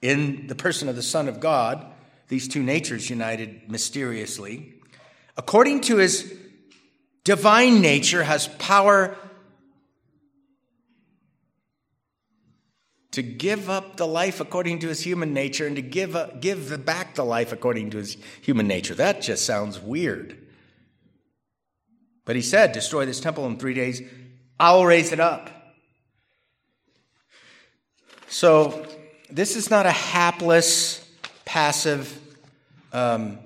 in 0.00 0.46
the 0.46 0.54
person 0.54 0.88
of 0.88 0.96
the 0.96 1.02
Son 1.02 1.28
of 1.28 1.40
God, 1.40 1.86
these 2.28 2.48
two 2.48 2.62
natures 2.62 3.10
united 3.10 3.70
mysteriously, 3.70 4.74
according 5.36 5.80
to 5.82 5.96
his 5.96 6.39
divine 7.24 7.80
nature, 7.80 8.22
has 8.22 8.48
power 8.58 9.16
to 13.12 13.22
give 13.22 13.68
up 13.68 13.96
the 13.96 14.06
life 14.06 14.40
according 14.40 14.78
to 14.80 14.88
his 14.88 15.00
human 15.00 15.34
nature 15.34 15.66
and 15.66 15.76
to 15.76 15.82
give, 15.82 16.16
give 16.40 16.84
back 16.84 17.14
the 17.14 17.24
life 17.24 17.52
according 17.52 17.90
to 17.90 17.98
his 17.98 18.16
human 18.40 18.68
nature. 18.68 18.94
That 18.94 19.20
just 19.20 19.44
sounds 19.44 19.80
weird. 19.80 20.36
But 22.24 22.36
he 22.36 22.42
said, 22.42 22.72
Destroy 22.72 23.06
this 23.06 23.20
temple 23.20 23.46
in 23.46 23.58
three 23.58 23.74
days, 23.74 24.02
I'll 24.58 24.84
raise 24.84 25.12
it 25.12 25.18
up. 25.20 25.50
So, 28.28 28.86
this 29.28 29.56
is 29.56 29.70
not 29.70 29.86
a 29.86 29.90
hapless, 29.90 31.04
passive 31.44 32.16
um, 32.92 33.38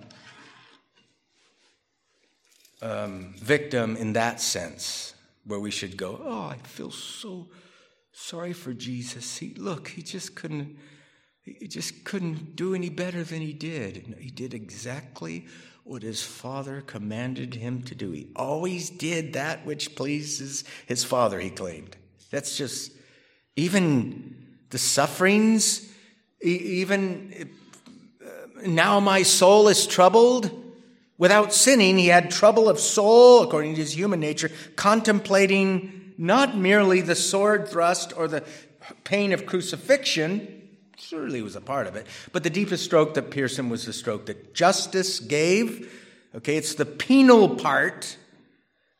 um, 2.84 3.34
victim 3.38 3.96
in 3.96 4.12
that 4.12 4.40
sense, 4.40 5.14
where 5.44 5.58
we 5.58 5.70
should 5.70 5.96
go, 5.96 6.20
Oh, 6.22 6.42
I 6.42 6.58
feel 6.58 6.90
so 6.90 7.48
sorry 8.12 8.52
for 8.52 8.72
Jesus. 8.72 9.38
He, 9.38 9.54
look, 9.54 9.88
he 9.88 10.02
just 10.02 10.34
couldn't. 10.34 10.76
He 11.42 11.68
just 11.68 12.04
couldn't 12.04 12.56
do 12.56 12.74
any 12.74 12.88
better 12.88 13.22
than 13.22 13.42
he 13.42 13.52
did. 13.52 14.16
He 14.18 14.30
did 14.30 14.54
exactly 14.54 15.46
what 15.82 16.02
his 16.02 16.22
father 16.22 16.80
commanded 16.80 17.54
him 17.54 17.82
to 17.82 17.94
do. 17.94 18.12
He 18.12 18.28
always 18.34 18.88
did 18.88 19.34
that 19.34 19.66
which 19.66 19.94
pleases 19.94 20.64
his 20.86 21.04
father, 21.04 21.38
he 21.38 21.50
claimed. 21.50 21.96
That's 22.30 22.56
just, 22.56 22.92
even 23.56 24.56
the 24.70 24.78
sufferings, 24.78 25.92
even 26.40 27.50
uh, 28.24 28.66
now 28.66 28.98
my 29.00 29.22
soul 29.22 29.68
is 29.68 29.86
troubled. 29.86 30.63
Without 31.16 31.52
sinning, 31.52 31.98
he 31.98 32.08
had 32.08 32.30
trouble 32.30 32.68
of 32.68 32.80
soul, 32.80 33.42
according 33.42 33.74
to 33.74 33.80
his 33.80 33.96
human 33.96 34.20
nature, 34.20 34.50
contemplating 34.76 36.12
not 36.18 36.56
merely 36.56 37.00
the 37.00 37.14
sword 37.14 37.68
thrust 37.68 38.16
or 38.16 38.28
the 38.28 38.42
pain 39.04 39.32
of 39.32 39.46
crucifixion, 39.46 40.62
Surely 40.96 41.42
was 41.42 41.56
a 41.56 41.60
part 41.60 41.86
of 41.86 41.96
it. 41.96 42.06
But 42.32 42.44
the 42.44 42.50
deepest 42.50 42.84
stroke 42.84 43.14
that 43.14 43.30
pierced 43.30 43.58
him 43.58 43.68
was 43.68 43.84
the 43.84 43.92
stroke 43.92 44.26
that 44.26 44.54
justice 44.54 45.20
gave. 45.20 45.92
Okay, 46.34 46.56
it's 46.56 46.74
the 46.74 46.86
penal 46.86 47.56
part, 47.56 48.16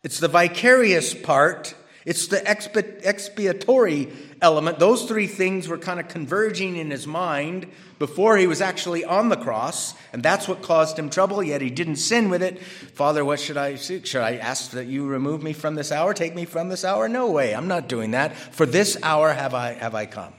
it's 0.02 0.21
the 0.21 0.28
vicarious 0.28 1.14
part, 1.14 1.75
it's 2.04 2.26
the 2.26 2.46
expiatory 2.46 4.12
element. 4.42 4.78
Those 4.78 5.04
three 5.04 5.26
things 5.26 5.68
were 5.68 5.78
kind 5.78 5.99
of 5.99 6.08
converging 6.08 6.76
in 6.76 6.90
his 6.90 7.06
mind 7.06 7.66
before 7.99 8.37
he 8.37 8.46
was 8.46 8.61
actually 8.61 9.04
on 9.04 9.30
the 9.30 9.37
cross, 9.37 9.94
and 10.12 10.23
that's 10.23 10.46
what 10.46 10.61
caused 10.61 10.99
him 10.99 11.08
trouble, 11.08 11.42
yet 11.42 11.62
he 11.62 11.70
didn't 11.70 11.96
sin 11.96 12.28
with 12.28 12.42
it. 12.42 12.62
Father, 12.62 13.25
what 13.25 13.40
should 13.40 13.56
I 13.56 13.76
seek? 13.76 14.04
Should 14.04 14.20
I 14.20 14.37
ask 14.37 14.73
that 14.73 14.87
you 14.87 15.06
remove 15.06 15.42
me 15.42 15.54
from 15.54 15.76
this 15.76 15.90
hour, 15.90 16.12
take 16.12 16.34
me 16.34 16.44
from 16.44 16.68
this 16.68 16.84
hour? 16.84 17.08
No 17.08 17.30
way, 17.30 17.54
I'm 17.54 17.68
not 17.68 17.88
doing 17.88 18.11
that. 18.11 18.37
For 18.37 18.66
this 18.66 18.99
hour 19.02 19.32
have 19.32 19.54
I, 19.54 19.73
have 19.73 19.94
I 19.94 20.04
come. 20.04 20.34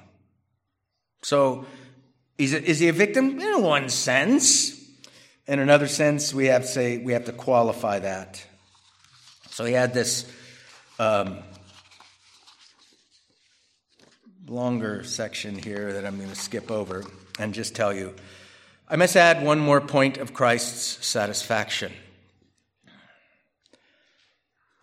So, 1.24 1.65
is, 2.38 2.53
it, 2.53 2.65
is 2.65 2.79
he 2.79 2.89
a 2.89 2.93
victim? 2.93 3.39
In 3.39 3.63
one 3.63 3.89
sense. 3.89 4.75
In 5.48 5.60
another 5.60 5.88
sense, 5.88 6.34
we 6.34 6.48
have 6.48 6.63
to 6.63 6.67
say 6.67 6.98
we 6.98 7.13
have 7.13 7.25
to 7.25 7.31
qualify 7.31 8.00
that. 8.00 8.45
So 9.51 9.63
he 9.63 9.74
had 9.74 9.93
this 9.93 10.29
um, 11.00 11.39
longer 14.47 15.03
section 15.03 15.57
here 15.57 15.93
that 15.93 16.05
I'm 16.05 16.17
going 16.17 16.29
to 16.29 16.35
skip 16.35 16.69
over 16.69 17.03
and 17.39 17.53
just 17.53 17.75
tell 17.75 17.93
you. 17.93 18.13
I 18.87 18.95
must 18.95 19.15
add 19.15 19.43
one 19.43 19.59
more 19.59 19.81
point 19.81 20.17
of 20.17 20.33
Christ's 20.33 21.05
satisfaction. 21.05 21.91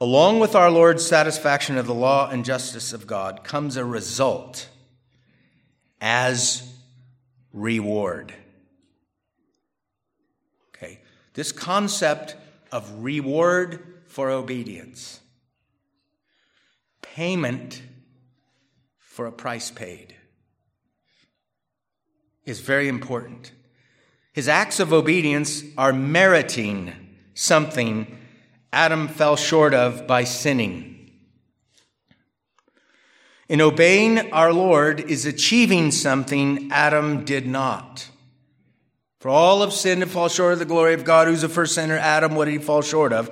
Along 0.00 0.40
with 0.40 0.56
our 0.56 0.68
Lord's 0.68 1.06
satisfaction 1.06 1.78
of 1.78 1.86
the 1.86 1.94
law 1.94 2.28
and 2.28 2.44
justice 2.44 2.92
of 2.92 3.06
God 3.06 3.44
comes 3.44 3.76
a 3.76 3.84
result 3.84 4.68
as 6.00 6.68
reward. 7.52 8.34
Okay, 10.74 10.98
this 11.34 11.52
concept 11.52 12.34
of 12.72 13.04
reward 13.04 13.78
for 14.08 14.28
obedience, 14.28 15.20
payment 17.00 17.80
for 19.12 19.26
a 19.26 19.32
price 19.32 19.70
paid, 19.70 20.14
is 22.46 22.60
very 22.60 22.88
important. 22.88 23.52
His 24.32 24.48
acts 24.48 24.80
of 24.80 24.90
obedience 24.90 25.62
are 25.76 25.92
meriting 25.92 26.94
something 27.34 28.18
Adam 28.72 29.08
fell 29.08 29.36
short 29.36 29.74
of 29.74 30.06
by 30.06 30.24
sinning. 30.24 31.10
In 33.50 33.60
obeying 33.60 34.32
our 34.32 34.50
Lord 34.50 34.98
is 34.98 35.26
achieving 35.26 35.90
something 35.90 36.70
Adam 36.72 37.26
did 37.26 37.46
not. 37.46 38.08
For 39.20 39.28
all 39.28 39.60
have 39.60 39.74
sinned 39.74 40.02
and 40.02 40.10
fall 40.10 40.30
short 40.30 40.54
of 40.54 40.58
the 40.58 40.64
glory 40.64 40.94
of 40.94 41.04
God. 41.04 41.28
Who's 41.28 41.42
the 41.42 41.50
first 41.50 41.74
sinner? 41.74 41.98
Adam. 41.98 42.34
What 42.34 42.46
did 42.46 42.52
he 42.52 42.58
fall 42.58 42.80
short 42.80 43.12
of? 43.12 43.28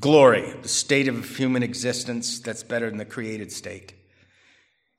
Glory, 0.00 0.54
the 0.62 0.68
state 0.68 1.08
of 1.08 1.36
human 1.36 1.62
existence 1.62 2.40
that's 2.40 2.62
better 2.62 2.88
than 2.88 2.96
the 2.96 3.04
created 3.04 3.52
state. 3.52 3.92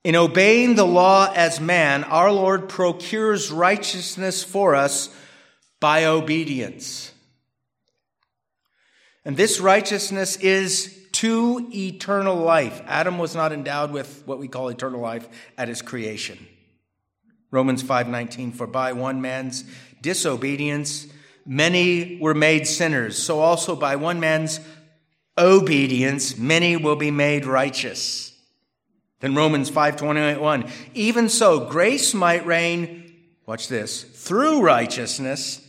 In 0.04 0.16
obeying 0.16 0.76
the 0.76 0.86
law 0.86 1.32
as 1.34 1.62
man, 1.62 2.04
our 2.04 2.32
Lord 2.32 2.68
procures 2.68 3.52
righteousness 3.52 4.44
for 4.44 4.76
us 4.76 5.10
by 5.80 6.06
obedience. 6.06 7.14
And 9.24 9.38
this 9.38 9.62
righteousness 9.62 10.36
is 10.38 11.00
to 11.14 11.70
eternal 11.74 12.36
life. 12.36 12.82
Adam 12.86 13.18
was 13.18 13.36
not 13.36 13.54
endowed 13.54 13.92
with 13.92 14.24
what 14.26 14.40
we 14.40 14.50
call 14.50 14.68
eternal 14.68 15.00
life 15.00 15.28
at 15.58 15.70
his 15.70 15.82
creation. 15.82 16.38
Romans 17.50 17.84
5:19 17.84 18.52
for 18.52 18.68
by 18.68 18.92
one 18.94 19.22
man's 19.22 19.64
disobedience 20.02 21.08
many 21.46 22.18
were 22.20 22.34
made 22.34 22.68
sinners 22.68 23.22
so 23.22 23.40
also 23.40 23.76
by 23.76 23.96
one 23.96 24.20
man's 24.20 24.60
obedience 25.38 26.36
many 26.38 26.76
will 26.76 26.96
be 26.96 27.12
made 27.12 27.46
righteous. 27.46 28.33
Then 29.24 29.36
Romans 29.36 29.72
5:21 29.72 30.70
even 30.94 31.30
so 31.30 31.62
grace 31.62 32.14
might 32.14 32.46
reign 32.46 33.14
watch 33.46 33.70
this 33.70 34.04
through 34.04 34.60
righteousness 34.60 35.66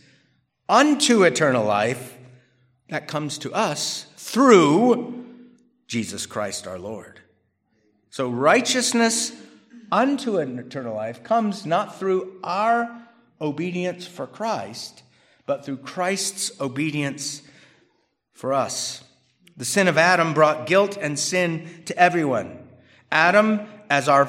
unto 0.67 1.23
eternal 1.23 1.63
life 1.63 2.17
that 2.89 3.07
comes 3.07 3.37
to 3.37 3.53
us 3.53 4.07
through 4.17 5.25
Jesus 5.87 6.25
Christ 6.25 6.67
our 6.67 6.77
Lord. 6.77 7.21
So 8.09 8.27
righteousness 8.27 9.31
unto 9.89 10.37
an 10.37 10.59
eternal 10.59 10.93
life 10.93 11.23
comes 11.23 11.65
not 11.65 11.97
through 11.97 12.37
our 12.43 13.07
obedience 13.39 14.05
for 14.05 14.27
Christ, 14.27 15.01
but 15.45 15.63
through 15.63 15.77
Christ's 15.77 16.59
obedience 16.59 17.41
for 18.33 18.53
us. 18.53 19.05
The 19.55 19.63
sin 19.63 19.87
of 19.87 19.97
Adam 19.97 20.33
brought 20.33 20.67
guilt 20.67 20.97
and 20.99 21.17
sin 21.17 21.83
to 21.85 21.97
everyone. 21.97 22.64
Adam, 23.15 23.61
as 23.89 24.09
our 24.09 24.27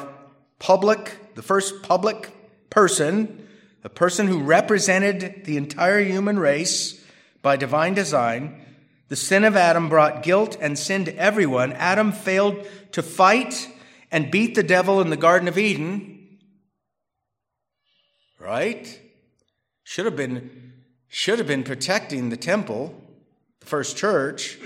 public, 0.60 1.34
the 1.34 1.42
first 1.42 1.82
public 1.82 2.30
person, 2.70 3.44
the 3.82 3.88
person 3.88 4.28
who 4.28 4.38
represented 4.38 5.42
the 5.44 5.56
entire 5.56 5.98
human 5.98 6.38
race 6.38 7.04
by 7.42 7.56
divine 7.56 7.94
design, 7.94 8.64
the 9.08 9.16
sin 9.16 9.42
of 9.42 9.56
Adam 9.56 9.88
brought 9.88 10.22
guilt 10.22 10.56
and 10.60 10.78
sin 10.78 11.04
to 11.04 11.16
everyone. 11.16 11.72
Adam 11.72 12.12
failed 12.12 12.64
to 12.92 13.02
fight 13.02 13.68
and 14.12 14.30
beat 14.30 14.54
the 14.54 14.62
devil 14.62 15.00
in 15.00 15.10
the 15.10 15.16
Garden 15.16 15.48
of 15.48 15.58
Eden. 15.58 16.38
Right? 18.38 19.00
Should 19.82 20.04
have 20.04 20.16
been, 20.16 20.74
should 21.08 21.40
have 21.40 21.48
been 21.48 21.64
protecting 21.64 22.28
the 22.28 22.36
temple, 22.36 22.94
the 23.58 23.66
first 23.66 23.96
church, 23.96 24.58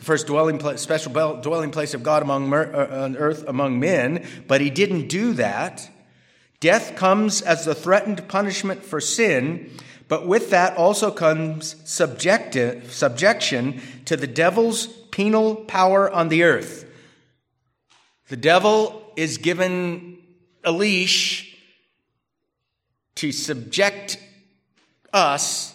first 0.00 0.26
dwelling 0.26 0.58
place, 0.58 0.80
special 0.80 1.12
dwelling 1.40 1.70
place 1.70 1.94
of 1.94 2.02
God 2.02 2.22
among 2.22 2.52
uh, 2.52 3.04
on 3.04 3.16
earth 3.16 3.44
among 3.46 3.78
men, 3.78 4.26
but 4.46 4.60
he 4.60 4.70
didn't 4.70 5.08
do 5.08 5.32
that. 5.34 5.90
Death 6.60 6.96
comes 6.96 7.40
as 7.40 7.64
the 7.64 7.74
threatened 7.74 8.28
punishment 8.28 8.84
for 8.84 9.00
sin, 9.00 9.70
but 10.08 10.26
with 10.26 10.50
that 10.50 10.76
also 10.76 11.10
comes 11.10 11.76
subjective, 11.84 12.92
subjection 12.92 13.80
to 14.04 14.16
the 14.16 14.26
devil's 14.26 14.86
penal 14.86 15.54
power 15.54 16.10
on 16.10 16.28
the 16.28 16.42
earth. 16.42 16.86
The 18.28 18.36
devil 18.36 19.12
is 19.16 19.38
given 19.38 20.18
a 20.62 20.72
leash 20.72 21.56
to 23.16 23.32
subject 23.32 24.18
us 25.12 25.74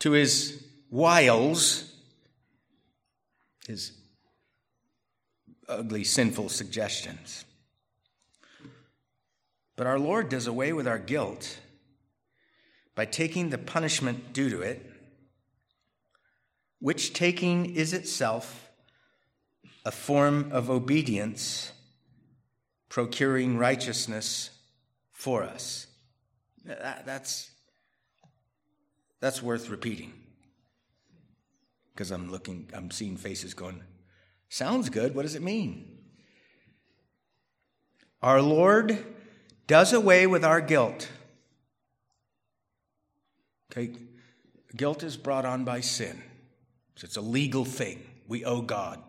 to 0.00 0.12
his 0.12 0.62
wiles, 0.90 1.93
his 3.66 3.92
ugly, 5.68 6.04
sinful 6.04 6.48
suggestions. 6.48 7.44
But 9.76 9.86
our 9.86 9.98
Lord 9.98 10.28
does 10.28 10.46
away 10.46 10.72
with 10.72 10.86
our 10.86 10.98
guilt 10.98 11.58
by 12.94 13.06
taking 13.06 13.50
the 13.50 13.58
punishment 13.58 14.32
due 14.32 14.50
to 14.50 14.60
it, 14.60 14.90
which 16.78 17.12
taking 17.12 17.74
is 17.74 17.92
itself 17.92 18.70
a 19.84 19.90
form 19.90 20.50
of 20.52 20.70
obedience, 20.70 21.72
procuring 22.88 23.58
righteousness 23.58 24.50
for 25.12 25.42
us. 25.42 25.86
That, 26.64 27.04
that's, 27.04 27.50
that's 29.20 29.42
worth 29.42 29.68
repeating. 29.68 30.12
Because 31.94 32.10
I'm 32.10 32.30
looking, 32.30 32.68
I'm 32.74 32.90
seeing 32.90 33.16
faces 33.16 33.54
going, 33.54 33.82
sounds 34.48 34.90
good. 34.90 35.14
What 35.14 35.22
does 35.22 35.34
it 35.34 35.42
mean? 35.42 35.98
Our 38.20 38.42
Lord 38.42 39.04
does 39.66 39.92
away 39.92 40.26
with 40.26 40.44
our 40.44 40.60
guilt. 40.60 41.08
Okay? 43.70 43.92
Guilt 44.74 45.02
is 45.02 45.16
brought 45.16 45.44
on 45.44 45.64
by 45.64 45.80
sin. 45.80 46.22
So 46.96 47.04
it's 47.04 47.16
a 47.16 47.20
legal 47.20 47.64
thing. 47.64 48.02
We 48.26 48.44
owe 48.44 48.62
God. 48.62 49.02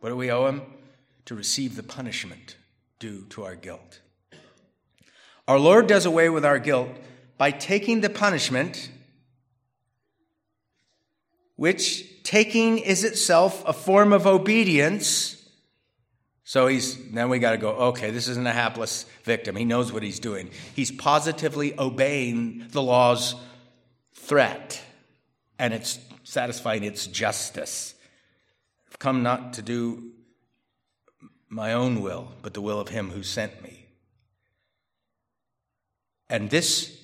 What 0.00 0.10
do 0.10 0.16
we 0.16 0.30
owe 0.30 0.46
Him? 0.46 0.62
To 1.26 1.34
receive 1.34 1.76
the 1.76 1.82
punishment 1.82 2.56
due 2.98 3.26
to 3.30 3.44
our 3.44 3.56
guilt. 3.56 4.00
Our 5.48 5.58
Lord 5.58 5.86
does 5.86 6.06
away 6.06 6.28
with 6.28 6.44
our 6.44 6.58
guilt 6.58 6.90
by 7.36 7.50
taking 7.50 8.00
the 8.00 8.10
punishment, 8.10 8.90
which 11.56 12.11
taking 12.22 12.78
is 12.78 13.04
itself 13.04 13.62
a 13.66 13.72
form 13.72 14.12
of 14.12 14.26
obedience 14.26 15.42
so 16.52 16.66
he's 16.66 16.98
then 17.12 17.30
we 17.30 17.38
got 17.38 17.52
to 17.52 17.56
go, 17.56 17.70
okay, 17.70 18.10
this 18.10 18.28
isn't 18.28 18.46
a 18.46 18.52
hapless 18.52 19.06
victim. 19.24 19.56
He 19.56 19.64
knows 19.64 19.90
what 19.90 20.02
he's 20.02 20.20
doing. 20.20 20.50
He's 20.74 20.90
positively 20.90 21.72
obeying 21.78 22.66
the 22.72 22.82
law's 22.82 23.34
threat, 24.12 24.82
and 25.58 25.72
it's 25.72 25.98
satisfying 26.24 26.84
its 26.84 27.06
justice. 27.06 27.94
I've 28.86 28.98
come 28.98 29.22
not 29.22 29.54
to 29.54 29.62
do 29.62 30.12
my 31.48 31.72
own 31.72 32.02
will, 32.02 32.32
but 32.42 32.52
the 32.52 32.60
will 32.60 32.80
of 32.80 32.88
him 32.88 33.08
who 33.08 33.22
sent 33.22 33.62
me. 33.62 33.86
And 36.28 36.50
this 36.50 36.98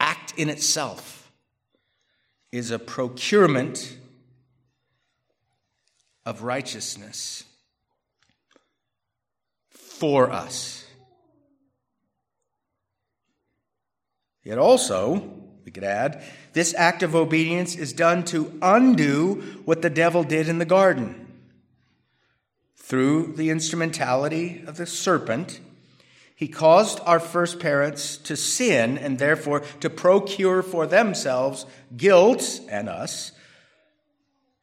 act 0.00 0.32
in 0.38 0.48
itself 0.48 1.30
is 2.52 2.70
a 2.70 2.78
procurement 2.78 3.98
of 6.24 6.42
righteousness 6.42 7.44
for 9.68 10.30
us. 10.30 10.84
Yet 14.42 14.58
also, 14.58 15.30
we 15.64 15.70
could 15.70 15.84
add, 15.84 16.22
this 16.52 16.74
act 16.74 17.02
of 17.02 17.14
obedience 17.14 17.74
is 17.74 17.92
done 17.92 18.24
to 18.26 18.52
undo 18.60 19.60
what 19.64 19.80
the 19.80 19.90
devil 19.90 20.22
did 20.22 20.48
in 20.48 20.58
the 20.58 20.66
garden. 20.66 21.20
Through 22.76 23.34
the 23.36 23.48
instrumentality 23.48 24.62
of 24.66 24.76
the 24.76 24.84
serpent, 24.84 25.60
he 26.36 26.48
caused 26.48 27.00
our 27.06 27.20
first 27.20 27.58
parents 27.60 28.18
to 28.18 28.36
sin 28.36 28.98
and 28.98 29.18
therefore 29.18 29.60
to 29.80 29.88
procure 29.88 30.62
for 30.62 30.86
themselves 30.86 31.64
guilt 31.96 32.60
and 32.68 32.88
us. 32.88 33.32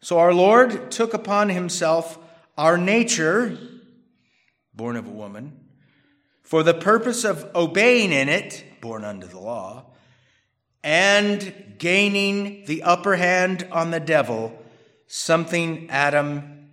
So 0.01 0.19
our 0.19 0.33
Lord 0.33 0.91
took 0.91 1.13
upon 1.13 1.49
himself 1.49 2.17
our 2.57 2.77
nature 2.77 3.57
born 4.73 4.95
of 4.95 5.07
a 5.07 5.11
woman, 5.11 5.59
for 6.41 6.63
the 6.63 6.73
purpose 6.73 7.23
of 7.23 7.49
obeying 7.55 8.11
in 8.11 8.29
it, 8.29 8.63
born 8.81 9.03
under 9.03 9.27
the 9.27 9.39
law, 9.39 9.85
and 10.83 11.75
gaining 11.77 12.65
the 12.65 12.83
upper 12.83 13.15
hand 13.15 13.67
on 13.71 13.91
the 13.91 13.99
devil, 13.99 14.59
something 15.07 15.89
Adam 15.89 16.71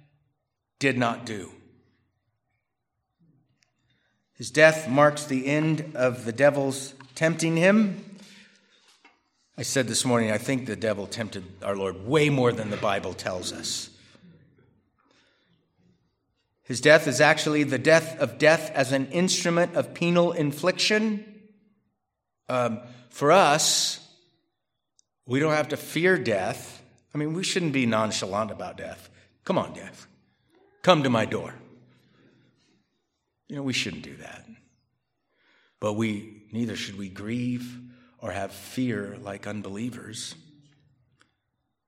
did 0.79 0.97
not 0.97 1.27
do. 1.27 1.53
His 4.33 4.51
death 4.51 4.88
marks 4.88 5.25
the 5.25 5.47
end 5.47 5.93
of 5.95 6.25
the 6.25 6.33
devil's 6.33 6.95
tempting 7.14 7.57
him. 7.57 8.05
I 9.59 9.62
said 9.62 9.88
this 9.88 10.05
morning, 10.05 10.31
I 10.31 10.38
think 10.38 10.66
the 10.66 10.77
devil 10.77 11.09
tempted 11.09 11.42
our 11.64 11.75
Lord 11.75 12.07
way 12.07 12.31
more 12.31 12.53
than 12.53 12.71
the 12.71 12.77
Bible 12.77 13.12
tells 13.12 13.53
us. 13.53 13.90
His 16.62 16.81
death 16.81 17.09
is 17.09 17.21
actually 17.21 17.64
the 17.64 17.77
death 17.77 18.16
of 18.21 18.38
death 18.38 18.71
as 18.73 18.92
an 18.92 19.09
instrument 19.09 19.75
of 19.75 19.94
penal 19.94 20.31
infliction. 20.31 21.25
Um, 22.49 22.79
for 23.11 23.33
us, 23.33 23.99
we 25.27 25.40
don't 25.40 25.55
have 25.55 25.71
to 25.71 25.77
fear 25.77 26.16
death. 26.16 26.81
I 27.12 27.18
mean, 27.18 27.33
we 27.33 27.42
shouldn't 27.42 27.73
be 27.73 27.85
nonchalant 27.85 28.53
about 28.53 28.77
death. 28.77 29.11
Come 29.44 29.59
on, 29.59 29.73
death. 29.73 30.07
Come 30.83 31.03
to 31.03 31.11
my 31.11 31.25
door. 31.25 31.53
You 33.49 33.57
know, 33.57 33.64
we 33.64 33.73
shouldn't 33.73 34.05
do 34.05 34.16
that. 34.18 34.47
But 35.81 35.94
we 35.94 36.44
neither 36.53 36.77
should 36.77 36.97
we 36.97 37.09
grieve 37.09 37.88
or 38.20 38.33
have 38.33 38.52
fear 38.52 39.16
like 39.22 39.46
unbelievers. 39.46 40.35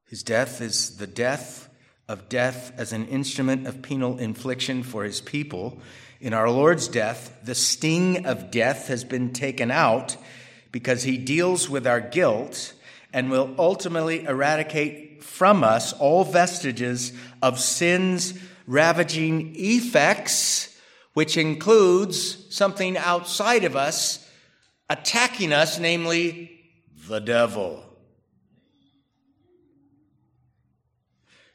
His 0.08 0.22
death 0.22 0.60
is 0.60 0.96
the 0.96 1.06
death 1.06 1.68
of 2.08 2.28
death 2.28 2.72
as 2.76 2.92
an 2.92 3.06
instrument 3.06 3.66
of 3.66 3.82
penal 3.82 4.18
infliction 4.18 4.82
for 4.82 5.04
his 5.04 5.20
people. 5.20 5.80
In 6.20 6.34
our 6.34 6.50
Lord's 6.50 6.88
death, 6.88 7.38
the 7.44 7.54
sting 7.54 8.26
of 8.26 8.50
death 8.50 8.88
has 8.88 9.04
been 9.04 9.32
taken 9.32 9.70
out 9.70 10.16
because 10.72 11.04
he 11.04 11.16
deals 11.16 11.70
with 11.70 11.86
our 11.86 12.00
guilt 12.00 12.74
and 13.12 13.30
will 13.30 13.54
ultimately 13.58 14.24
eradicate 14.24 15.22
from 15.22 15.62
us 15.62 15.92
all 15.92 16.24
vestiges 16.24 17.12
of 17.42 17.60
sin's 17.60 18.34
ravaging 18.66 19.54
effects, 19.56 20.76
which 21.14 21.36
includes 21.36 22.54
something 22.54 22.96
outside 22.96 23.64
of 23.64 23.76
us 23.76 24.26
attacking 24.90 25.52
us, 25.52 25.78
namely 25.78 26.60
the 27.08 27.20
devil. 27.20 27.82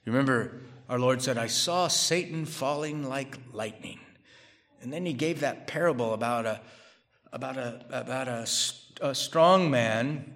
You 0.06 0.13
remember 0.13 0.62
our 0.88 0.98
Lord 0.98 1.21
said, 1.21 1.38
I 1.38 1.48
saw 1.48 1.88
Satan 1.88 2.45
falling 2.45 3.08
like 3.08 3.38
lightning. 3.52 4.00
And 4.82 4.93
then 4.93 5.06
he 5.06 5.13
gave 5.13 5.41
that 5.41 5.67
parable 5.67 6.13
about 6.13 6.45
a, 6.45 6.62
about 7.34 7.58
a, 7.58 7.86
about 7.89 8.28
a, 8.28 8.48
a 9.02 9.15
strong 9.15 9.69
man 9.69 10.32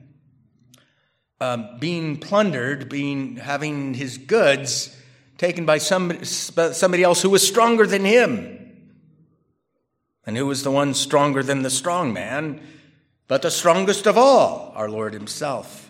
um, 1.39 1.77
being 1.79 2.17
plundered, 2.17 2.89
being, 2.89 3.37
having 3.37 3.93
his 3.93 4.17
goods 4.17 4.95
taken 5.37 5.65
by 5.65 5.77
somebody, 5.77 6.25
somebody 6.25 7.03
else 7.03 7.21
who 7.21 7.29
was 7.29 7.47
stronger 7.47 7.87
than 7.87 8.03
him. 8.03 8.55
And 10.25 10.35
who 10.35 10.47
was 10.47 10.63
the 10.63 10.71
one 10.71 10.93
stronger 10.93 11.41
than 11.41 11.61
the 11.61 11.69
strong 11.69 12.11
man, 12.11 12.61
but 13.29 13.43
the 13.43 13.51
strongest 13.51 14.07
of 14.07 14.17
all, 14.17 14.73
our 14.75 14.89
Lord 14.89 15.13
Himself? 15.13 15.89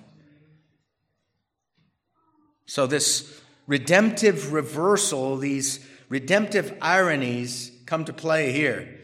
So, 2.67 2.85
this 2.85 3.41
redemptive 3.65 4.53
reversal, 4.53 5.37
these 5.37 5.79
redemptive 6.09 6.77
ironies 6.81 7.71
come 7.87 8.05
to 8.05 8.13
play 8.13 8.51
here. 8.51 8.99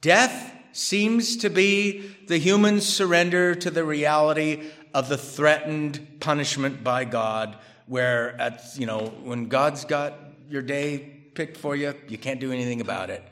Death 0.00 0.54
seems 0.72 1.36
to 1.38 1.50
be 1.50 2.14
the 2.28 2.38
human 2.38 2.80
surrender 2.80 3.54
to 3.56 3.70
the 3.70 3.84
reality 3.84 4.70
of 4.94 5.08
the 5.08 5.18
threatened 5.18 6.20
punishment 6.20 6.84
by 6.84 7.04
God, 7.04 7.58
where 7.86 8.40
at 8.40 8.62
you 8.76 8.86
know 8.86 9.12
when 9.24 9.48
God's 9.48 9.84
got 9.84 10.14
your 10.48 10.62
day 10.62 10.98
picked 11.34 11.56
for 11.56 11.74
you, 11.74 11.94
you 12.08 12.16
can't 12.16 12.38
do 12.38 12.52
anything 12.52 12.80
about 12.80 13.10
it. 13.10 13.24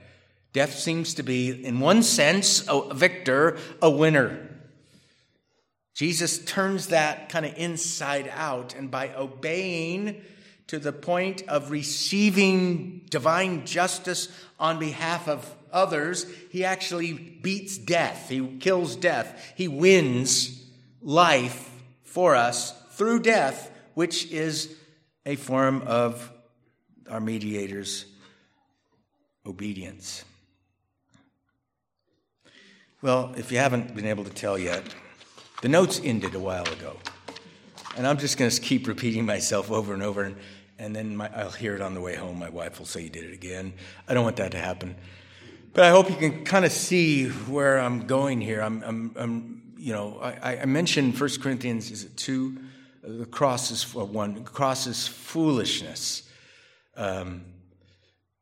Death 0.53 0.79
seems 0.79 1.15
to 1.15 1.23
be, 1.23 1.65
in 1.65 1.81
one 1.81 2.03
sense, 2.03 2.65
a 2.69 2.93
victor, 2.93 3.57
a 3.81 3.91
winner. 3.91 4.49
Jesus 5.95 6.45
turns 6.45 6.89
that 6.89 7.29
kind 7.29 7.47
of 7.47 7.57
inside 7.57 8.31
out, 8.35 8.75
and 8.75 8.91
by 8.91 9.15
obeying 9.15 10.23
to 10.67 10.79
the 10.79 10.93
point 10.93 11.43
of 11.49 11.71
receiving 11.71 13.07
divine 13.11 13.67
justice 13.67 14.29
on 14.59 14.79
behalf 14.79 15.29
of 15.29 15.55
others, 15.73 16.27
he 16.51 16.65
actually 16.65 17.13
beats 17.13 17.77
death. 17.77 18.29
He 18.29 18.57
kills 18.59 18.97
death. 18.97 19.53
He 19.57 19.69
wins 19.69 20.65
life 21.03 21.71
for 22.03 22.35
us 22.35 22.73
through 22.93 23.21
death, 23.21 23.71
which 23.95 24.31
is 24.31 24.75
a 25.27 25.37
form 25.37 25.83
of 25.83 26.31
our 27.09 27.21
mediator's 27.21 28.07
obedience. 29.45 30.25
Well, 33.03 33.33
if 33.39 33.51
you 33.51 33.57
haven't 33.57 33.95
been 33.97 34.05
able 34.05 34.25
to 34.25 34.31
tell 34.31 34.59
yet, 34.59 34.85
the 35.63 35.69
notes 35.69 36.03
ended 36.05 36.35
a 36.35 36.39
while 36.39 36.69
ago. 36.71 36.99
And 37.97 38.07
I'm 38.07 38.19
just 38.19 38.37
going 38.37 38.51
to 38.51 38.61
keep 38.61 38.87
repeating 38.87 39.25
myself 39.25 39.71
over 39.71 39.95
and 39.95 40.03
over, 40.03 40.25
and, 40.25 40.37
and 40.79 40.95
then 40.95 41.17
my, 41.17 41.31
I'll 41.35 41.51
hear 41.51 41.75
it 41.75 41.81
on 41.81 41.95
the 41.95 42.01
way 42.03 42.15
home. 42.15 42.39
My 42.39 42.51
wife 42.51 42.79
will 42.79 42.85
say, 42.85 43.01
You 43.05 43.09
did 43.09 43.25
it 43.25 43.33
again. 43.33 43.73
I 44.07 44.13
don't 44.13 44.25
want 44.25 44.37
that 44.37 44.51
to 44.51 44.59
happen. 44.59 44.97
But 45.73 45.85
I 45.85 45.91
hope 45.91 46.11
you 46.11 46.17
can 46.17 46.45
kind 46.45 46.67
of 46.67 46.73
see 46.73 47.31
where 47.31 47.79
I'm 47.79 48.07
going 48.07 48.39
here. 48.39 48.61
I'm, 48.61 48.83
I'm, 48.83 49.13
I'm 49.17 49.63
you 49.79 49.95
know, 49.95 50.19
I, 50.21 50.59
I, 50.59 50.65
mentioned 50.67 51.19
1 51.19 51.31
Corinthians, 51.41 51.91
is 51.91 52.05
it 52.05 52.19
2? 52.19 52.59
The 53.03 53.25
cross 53.25 53.71
is 53.71 53.95
one. 53.95 54.35
The 54.35 54.41
cross 54.43 54.87
is 54.87 55.09
foolishness 55.09 56.29
um, 56.99 57.47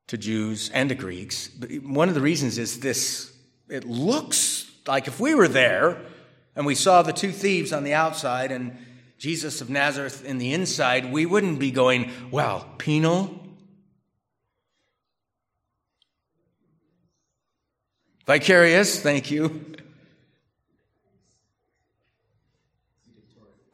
to 0.09 0.19
Jews 0.19 0.69
and 0.71 0.89
to 0.89 0.97
Greeks. 0.97 1.47
But 1.47 1.71
one 1.85 2.09
of 2.09 2.17
the 2.17 2.21
reasons 2.21 2.59
is 2.59 2.81
this 2.81 3.38
it 3.69 3.85
looks 3.85 4.71
like 4.87 5.09
if 5.09 5.21
we 5.21 5.35
were 5.35 5.49
there 5.49 6.01
and 6.57 6.65
we 6.67 6.75
saw 6.75 7.03
the 7.03 7.13
two 7.13 7.33
thieves 7.33 7.73
on 7.73 7.85
the 7.85 7.95
outside 7.95 8.51
and 8.53 8.77
Jesus 9.19 9.61
of 9.61 9.69
Nazareth 9.69 10.25
in 10.25 10.39
the 10.39 10.53
inside, 10.53 11.13
we 11.13 11.27
wouldn't 11.27 11.59
be 11.59 11.71
going, 11.71 12.11
well, 12.31 12.67
penal, 12.79 13.49
Vicarious, 18.29 19.01
thank 19.01 19.31
you. 19.31 19.75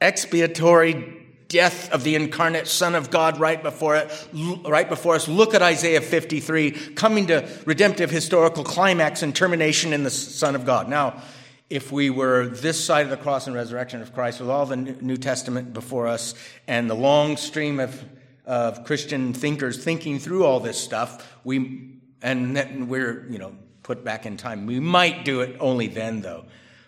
Expiatory 0.00 1.13
death 1.54 1.92
of 1.92 2.02
the 2.02 2.16
incarnate 2.16 2.66
Son 2.66 2.96
of 2.96 3.12
God 3.12 3.38
right 3.38 3.62
before 3.62 3.94
it, 3.94 4.28
right 4.66 4.88
before 4.88 5.14
us. 5.14 5.28
Look 5.28 5.54
at 5.54 5.62
Isaiah 5.62 6.00
53, 6.00 6.72
coming 6.96 7.28
to 7.28 7.48
redemptive 7.64 8.10
historical 8.10 8.64
climax 8.64 9.22
and 9.22 9.34
termination 9.34 9.92
in 9.92 10.02
the 10.02 10.10
Son 10.10 10.56
of 10.56 10.66
God. 10.66 10.88
Now, 10.88 11.22
if 11.70 11.92
we 11.92 12.10
were 12.10 12.48
this 12.48 12.84
side 12.84 13.04
of 13.04 13.10
the 13.10 13.16
cross 13.16 13.46
and 13.46 13.54
resurrection 13.54 14.02
of 14.02 14.12
Christ 14.12 14.40
with 14.40 14.50
all 14.50 14.66
the 14.66 14.74
New 14.74 15.16
Testament 15.16 15.72
before 15.72 16.08
us 16.08 16.34
and 16.66 16.90
the 16.90 16.96
long 16.96 17.36
stream 17.36 17.78
of, 17.78 18.04
of 18.44 18.84
Christian 18.84 19.32
thinkers 19.32 19.82
thinking 19.82 20.18
through 20.18 20.44
all 20.44 20.58
this 20.58 20.76
stuff, 20.76 21.38
we 21.44 21.92
and 22.20 22.88
we're 22.88 23.28
you 23.30 23.38
know 23.38 23.54
put 23.84 24.02
back 24.02 24.26
in 24.26 24.36
time. 24.36 24.66
We 24.66 24.80
might 24.80 25.24
do 25.24 25.42
it 25.42 25.56
only 25.60 25.86
then, 25.86 26.20
though. 26.20 26.46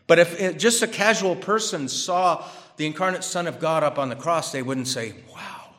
But 0.08 0.18
if 0.18 0.58
just 0.58 0.82
a 0.82 0.88
casual 0.88 1.36
person 1.36 1.88
saw 1.88 2.44
the 2.76 2.86
incarnate 2.86 3.24
Son 3.24 3.46
of 3.46 3.58
God 3.58 3.82
up 3.82 3.98
on 3.98 4.08
the 4.08 4.16
cross, 4.16 4.52
they 4.52 4.62
wouldn't 4.62 4.88
say, 4.88 5.14
Wow, 5.32 5.74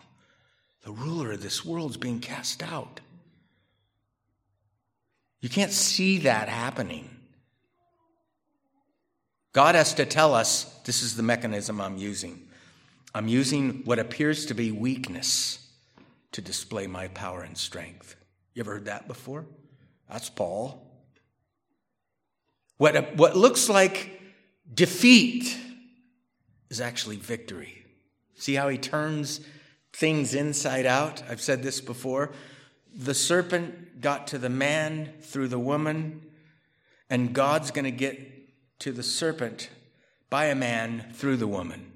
the 0.84 0.92
ruler 0.92 1.34
of 1.34 1.42
this 1.42 1.64
world's 1.64 1.98
being 1.98 2.20
cast 2.20 2.64
out. 2.64 3.02
You 5.40 5.50
can't 5.50 5.72
see 5.72 6.20
that 6.20 6.50
happening. 6.50 7.10
God 9.54 9.76
has 9.76 9.94
to 9.96 10.06
tell 10.06 10.34
us 10.34 10.66
this 10.86 11.02
is 11.02 11.16
the 11.16 11.24
mechanism 11.24 11.82
I'm 11.82 11.98
using. 11.98 12.48
I'm 13.14 13.28
using 13.28 13.82
what 13.86 14.00
appears 14.00 14.46
to 14.48 14.54
be 14.54 14.72
weakness 14.72 15.68
to 16.34 16.42
display 16.42 16.88
my 16.88 17.08
power 17.10 17.42
and 17.42 17.58
strength. 17.58 18.16
You 18.54 18.62
ever 18.62 18.74
heard 18.74 18.86
that 18.86 19.08
before? 19.08 19.46
That's 20.10 20.30
Paul. 20.30 20.84
What, 22.78 23.16
what 23.16 23.36
looks 23.36 23.70
like 23.70 24.22
defeat 24.72 25.58
is 26.70 26.82
actually 26.82 27.18
victory. 27.18 27.86
See 28.36 28.56
how 28.56 28.70
he 28.70 28.78
turns 28.78 29.42
things 29.94 30.34
inside 30.34 30.86
out? 30.86 31.24
I've 31.30 31.42
said 31.42 31.64
this 31.64 31.82
before. 31.82 32.32
The 32.96 33.14
serpent 33.14 34.02
got 34.02 34.28
to 34.28 34.38
the 34.38 34.50
man 34.50 35.14
through 35.22 35.48
the 35.48 35.60
woman, 35.60 36.22
and 37.10 37.34
God's 37.34 37.72
going 37.72 37.86
to 37.86 37.92
get 37.92 38.20
to 38.80 38.92
the 38.92 39.04
serpent 39.04 39.70
by 40.30 40.46
a 40.46 40.56
man 40.56 41.12
through 41.14 41.38
the 41.38 41.48
woman, 41.48 41.92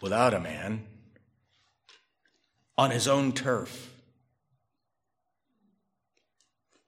without 0.00 0.34
a 0.34 0.40
man, 0.40 0.84
on 2.76 2.90
his 2.90 3.06
own 3.06 3.32
turf. 3.32 3.90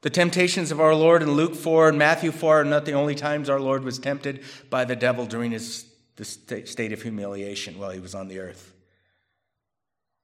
The 0.01 0.11
temptations 0.11 0.71
of 0.71 0.81
our 0.81 0.95
Lord 0.95 1.23
in 1.23 1.33
Luke 1.33 1.55
4 1.55 1.89
and 1.89 1.99
Matthew 1.99 2.31
4 2.31 2.61
are 2.61 2.65
not 2.65 2.85
the 2.85 2.93
only 2.93 3.15
times 3.15 3.49
our 3.49 3.61
Lord 3.61 3.85
was 3.85 3.99
tempted 3.99 4.43
by 4.69 4.85
the 4.85 4.97
devil 4.97 5.25
during 5.25 5.51
his 5.51 5.87
state 6.23 6.93
of 6.93 7.03
humiliation 7.03 7.79
while 7.79 7.91
he 7.91 8.01
was 8.01 8.15
on 8.15 8.29
the 8.29 8.39
earth. 8.39 8.73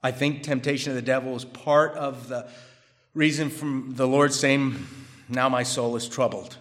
I 0.02 0.12
think 0.12 0.42
temptation 0.42 0.90
of 0.90 0.96
the 0.96 1.02
devil 1.02 1.34
is 1.36 1.44
part 1.44 1.94
of 1.94 2.28
the 2.28 2.48
reason 3.12 3.50
from 3.50 3.94
the 3.96 4.06
Lord 4.06 4.32
saying, 4.32 4.86
Now 5.28 5.48
my 5.48 5.62
soul 5.62 5.96
is 5.96 6.08
troubled. 6.08 6.56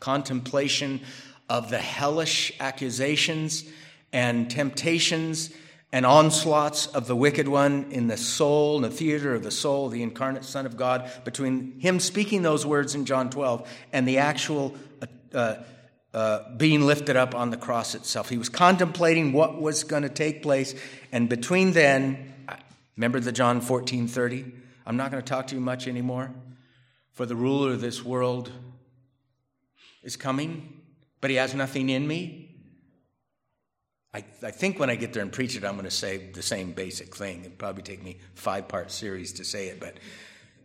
Contemplation 0.00 1.00
of 1.48 1.70
the 1.70 1.78
hellish 1.78 2.52
accusations 2.60 3.64
and 4.12 4.50
temptations 4.50 5.54
and 5.92 6.04
onslaughts 6.04 6.88
of 6.88 7.06
the 7.06 7.16
wicked 7.16 7.48
one 7.48 7.90
in 7.90 8.08
the 8.08 8.16
soul, 8.16 8.76
in 8.76 8.82
the 8.82 8.90
theater 8.90 9.34
of 9.34 9.42
the 9.42 9.50
soul, 9.50 9.88
the 9.88 10.02
incarnate 10.02 10.44
Son 10.44 10.66
of 10.66 10.76
God, 10.76 11.10
between 11.24 11.78
him 11.78 12.00
speaking 12.00 12.42
those 12.42 12.66
words 12.66 12.94
in 12.94 13.06
John 13.06 13.30
12 13.30 13.68
and 13.92 14.06
the 14.06 14.18
actual 14.18 14.74
uh, 15.32 15.56
uh, 16.16 16.48
being 16.56 16.80
lifted 16.80 17.14
up 17.14 17.34
on 17.34 17.50
the 17.50 17.58
cross 17.58 17.94
itself. 17.94 18.30
He 18.30 18.38
was 18.38 18.48
contemplating 18.48 19.34
what 19.34 19.60
was 19.60 19.84
going 19.84 20.02
to 20.02 20.08
take 20.08 20.42
place, 20.42 20.74
and 21.12 21.28
between 21.28 21.72
then, 21.72 22.32
remember 22.96 23.20
the 23.20 23.32
John 23.32 23.60
14 23.60 24.08
30? 24.08 24.50
I'm 24.86 24.96
not 24.96 25.10
going 25.10 25.22
to 25.22 25.28
talk 25.28 25.48
to 25.48 25.54
you 25.54 25.60
much 25.60 25.86
anymore, 25.86 26.30
for 27.12 27.26
the 27.26 27.36
ruler 27.36 27.72
of 27.72 27.82
this 27.82 28.02
world 28.02 28.50
is 30.02 30.16
coming, 30.16 30.80
but 31.20 31.28
he 31.28 31.36
has 31.36 31.54
nothing 31.54 31.90
in 31.90 32.08
me. 32.08 32.48
I, 34.14 34.24
I 34.42 34.52
think 34.52 34.78
when 34.78 34.88
I 34.88 34.94
get 34.94 35.12
there 35.12 35.22
and 35.22 35.30
preach 35.30 35.54
it, 35.54 35.66
I'm 35.66 35.74
going 35.74 35.84
to 35.84 35.90
say 35.90 36.30
the 36.32 36.40
same 36.40 36.72
basic 36.72 37.14
thing. 37.14 37.40
It'd 37.40 37.58
probably 37.58 37.82
take 37.82 38.02
me 38.02 38.16
five 38.34 38.68
part 38.68 38.90
series 38.90 39.34
to 39.34 39.44
say 39.44 39.66
it. 39.66 39.80
But 39.80 39.98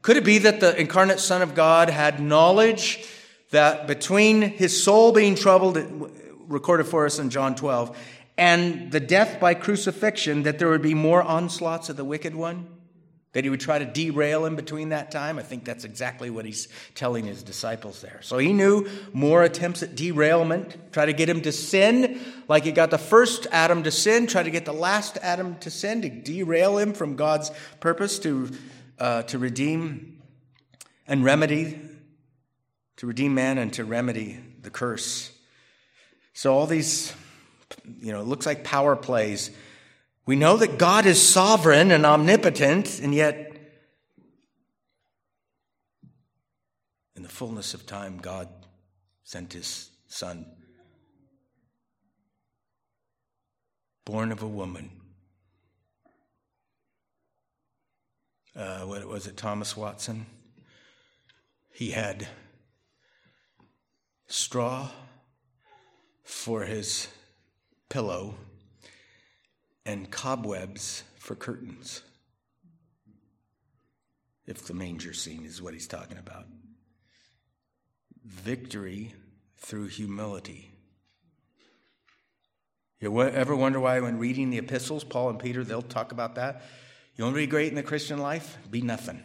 could 0.01 0.15
it 0.15 0.23
be 0.23 0.37
that 0.37 0.61
the 0.61 0.79
incarnate 0.79 1.19
Son 1.19 1.41
of 1.41 1.55
God 1.55 1.89
had 1.89 2.21
knowledge 2.21 3.05
that 3.51 3.87
between 3.87 4.41
his 4.41 4.81
soul 4.81 5.11
being 5.11 5.35
troubled, 5.35 5.77
recorded 6.47 6.87
for 6.87 7.05
us 7.05 7.19
in 7.19 7.29
John 7.29 7.55
12, 7.55 7.97
and 8.37 8.91
the 8.91 8.99
death 8.99 9.39
by 9.39 9.53
crucifixion, 9.53 10.43
that 10.43 10.57
there 10.57 10.69
would 10.69 10.81
be 10.81 10.93
more 10.93 11.21
onslaughts 11.21 11.89
of 11.89 11.97
the 11.97 12.05
wicked 12.05 12.33
one? 12.33 12.67
That 13.33 13.45
he 13.45 13.49
would 13.49 13.59
try 13.61 13.79
to 13.79 13.85
derail 13.85 14.45
him 14.45 14.55
between 14.55 14.89
that 14.89 15.11
time. 15.11 15.37
I 15.37 15.43
think 15.43 15.63
that's 15.63 15.85
exactly 15.85 16.29
what 16.29 16.43
he's 16.43 16.67
telling 16.95 17.25
his 17.25 17.43
disciples 17.43 18.01
there. 18.01 18.19
So 18.23 18.37
he 18.37 18.51
knew 18.51 18.89
more 19.13 19.43
attempts 19.43 19.83
at 19.83 19.95
derailment, 19.95 20.91
try 20.91 21.05
to 21.05 21.13
get 21.13 21.29
him 21.29 21.41
to 21.41 21.51
sin, 21.51 22.19
like 22.49 22.63
he 22.63 22.71
got 22.71 22.89
the 22.89 22.97
first 22.97 23.47
Adam 23.51 23.83
to 23.83 23.91
sin, 23.91 24.27
try 24.27 24.43
to 24.43 24.51
get 24.51 24.65
the 24.65 24.73
last 24.73 25.17
Adam 25.21 25.57
to 25.59 25.69
sin, 25.69 26.01
to 26.01 26.09
derail 26.09 26.77
him 26.77 26.93
from 26.93 27.15
God's 27.15 27.51
purpose 27.79 28.19
to, 28.19 28.49
uh, 28.99 29.23
to 29.23 29.37
redeem 29.37 30.21
and 31.07 31.23
remedy, 31.23 31.79
to 32.97 33.08
redeem 33.08 33.34
man 33.34 33.58
and 33.58 33.73
to 33.73 33.86
remedy 33.86 34.39
the 34.62 34.69
curse. 34.69 35.32
So 36.34 36.54
all 36.54 36.67
these, 36.67 37.13
you 37.99 38.12
know, 38.12 38.21
it 38.21 38.27
looks 38.27 38.45
like 38.45 38.63
power 38.63 38.95
plays 38.95 39.51
we 40.25 40.36
know 40.36 40.58
that 40.58 40.77
God 40.77 41.06
is 41.06 41.21
sovereign 41.21 41.91
and 41.91 42.06
omnipotent, 42.06 42.99
and 42.99 43.13
yet, 43.13 43.54
in 47.15 47.23
the 47.23 47.30
fullness 47.30 47.73
of 47.73 47.86
time, 47.88 48.19
God 48.19 48.47
sent 49.23 49.54
his 49.54 49.89
son, 50.08 50.45
born 54.06 54.32
of 54.32 54.43
a 54.43 54.47
woman. 54.47 54.91
Uh, 58.56 58.82
what 58.82 59.06
was 59.08 59.25
it, 59.25 59.38
Thomas 59.38 59.75
Watson? 59.75 60.27
He 61.73 61.91
had 61.91 62.27
straw 64.32 64.89
for 66.24 66.63
his 66.63 67.08
pillow 67.89 68.36
and 69.86 70.10
cobwebs 70.10 71.04
for 71.20 71.36
curtains. 71.36 72.02
If 74.46 74.65
the 74.67 74.74
manger 74.74 75.13
scene 75.13 75.46
is 75.46 75.62
what 75.62 75.74
he's 75.74 75.88
talking 75.88 76.17
about. 76.17 76.46
Victory 78.26 79.13
through 79.58 79.88
humility. 79.88 80.72
You 83.00 83.22
ever 83.22 83.56
wonder 83.56 83.80
why, 83.80 84.00
when 84.00 84.20
reading 84.20 84.50
the 84.50 84.60
epistles, 84.60 85.04
Paul 85.04 85.30
and 85.32 85.39
Peter, 85.39 85.63
they'll 85.63 85.82
talk 85.82 86.12
about 86.12 86.36
that? 86.36 86.63
You 87.15 87.24
want 87.24 87.36
to 87.36 87.41
be 87.41 87.48
great 87.48 87.70
in 87.70 87.76
the 87.76 87.84
Christian 87.84 88.20
life? 88.20 88.58
Be 88.70 88.82
nothing. 88.82 89.24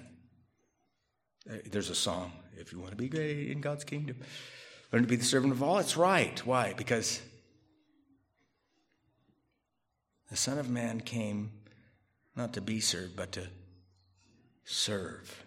There's 1.70 1.90
a 1.90 1.94
song. 1.94 2.32
If 2.58 2.72
you 2.72 2.78
want 2.78 2.92
to 2.92 2.96
be 2.96 3.08
great 3.08 3.50
in 3.50 3.60
God's 3.60 3.84
kingdom, 3.84 4.16
learn 4.92 5.02
to 5.02 5.08
be 5.08 5.16
the 5.16 5.24
servant 5.24 5.52
of 5.52 5.62
all. 5.62 5.78
It's 5.78 5.96
right. 5.96 6.44
Why? 6.46 6.74
Because 6.76 7.20
the 10.30 10.36
Son 10.36 10.58
of 10.58 10.68
Man 10.68 11.00
came 11.00 11.50
not 12.34 12.52
to 12.54 12.60
be 12.60 12.80
served, 12.80 13.16
but 13.16 13.32
to 13.32 13.46
serve. 14.64 15.44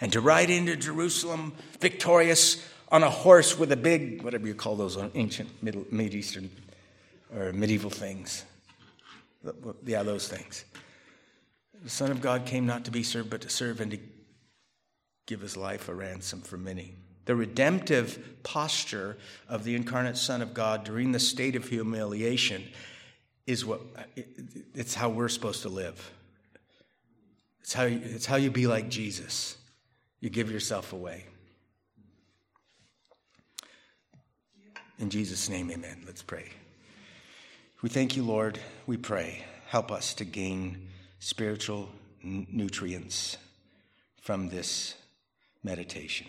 And 0.00 0.12
to 0.12 0.20
ride 0.20 0.50
into 0.50 0.76
Jerusalem 0.76 1.54
victorious 1.80 2.66
on 2.90 3.02
a 3.02 3.10
horse 3.10 3.58
with 3.58 3.72
a 3.72 3.76
big, 3.76 4.22
whatever 4.22 4.46
you 4.46 4.54
call 4.54 4.76
those 4.76 4.96
uh, 4.96 5.08
ancient 5.14 5.62
Middle, 5.62 5.86
Mid-Eastern 5.90 6.50
or 7.34 7.52
medieval 7.52 7.90
things. 7.90 8.44
Yeah, 9.84 10.02
those 10.02 10.28
things. 10.28 10.64
The 11.82 11.90
Son 11.90 12.10
of 12.10 12.20
God 12.20 12.46
came 12.46 12.66
not 12.66 12.84
to 12.84 12.90
be 12.90 13.02
served, 13.02 13.30
but 13.30 13.40
to 13.42 13.48
serve 13.48 13.80
and 13.80 13.90
to 13.92 13.98
give 15.26 15.40
his 15.40 15.56
life 15.56 15.88
a 15.88 15.94
ransom 15.94 16.40
for 16.40 16.56
many. 16.56 16.94
The 17.26 17.36
redemptive 17.36 18.42
posture 18.42 19.16
of 19.48 19.64
the 19.64 19.74
incarnate 19.74 20.16
Son 20.16 20.42
of 20.42 20.54
God 20.54 20.84
during 20.84 21.12
the 21.12 21.20
state 21.20 21.56
of 21.56 21.68
humiliation 21.68 22.64
is 23.46 23.64
what 23.64 23.80
it's 24.74 24.94
how 24.94 25.08
we're 25.08 25.28
supposed 25.28 25.62
to 25.62 25.68
live. 25.68 26.12
It's 27.60 27.72
how 27.72 27.84
you, 27.84 28.00
it's 28.02 28.26
how 28.26 28.36
you 28.36 28.50
be 28.50 28.66
like 28.66 28.88
Jesus. 28.88 29.56
You 30.20 30.30
give 30.30 30.50
yourself 30.50 30.92
away. 30.92 31.24
In 34.98 35.10
Jesus' 35.10 35.48
name, 35.48 35.70
amen. 35.70 36.04
Let's 36.06 36.22
pray. 36.22 36.48
We 37.82 37.88
thank 37.88 38.16
you, 38.16 38.22
Lord. 38.22 38.58
We 38.86 38.96
pray. 38.96 39.44
Help 39.66 39.92
us 39.92 40.14
to 40.14 40.24
gain 40.24 40.88
spiritual 41.18 41.90
n- 42.24 42.46
nutrients 42.50 43.36
from 44.22 44.48
this 44.48 44.94
meditation. 45.62 46.28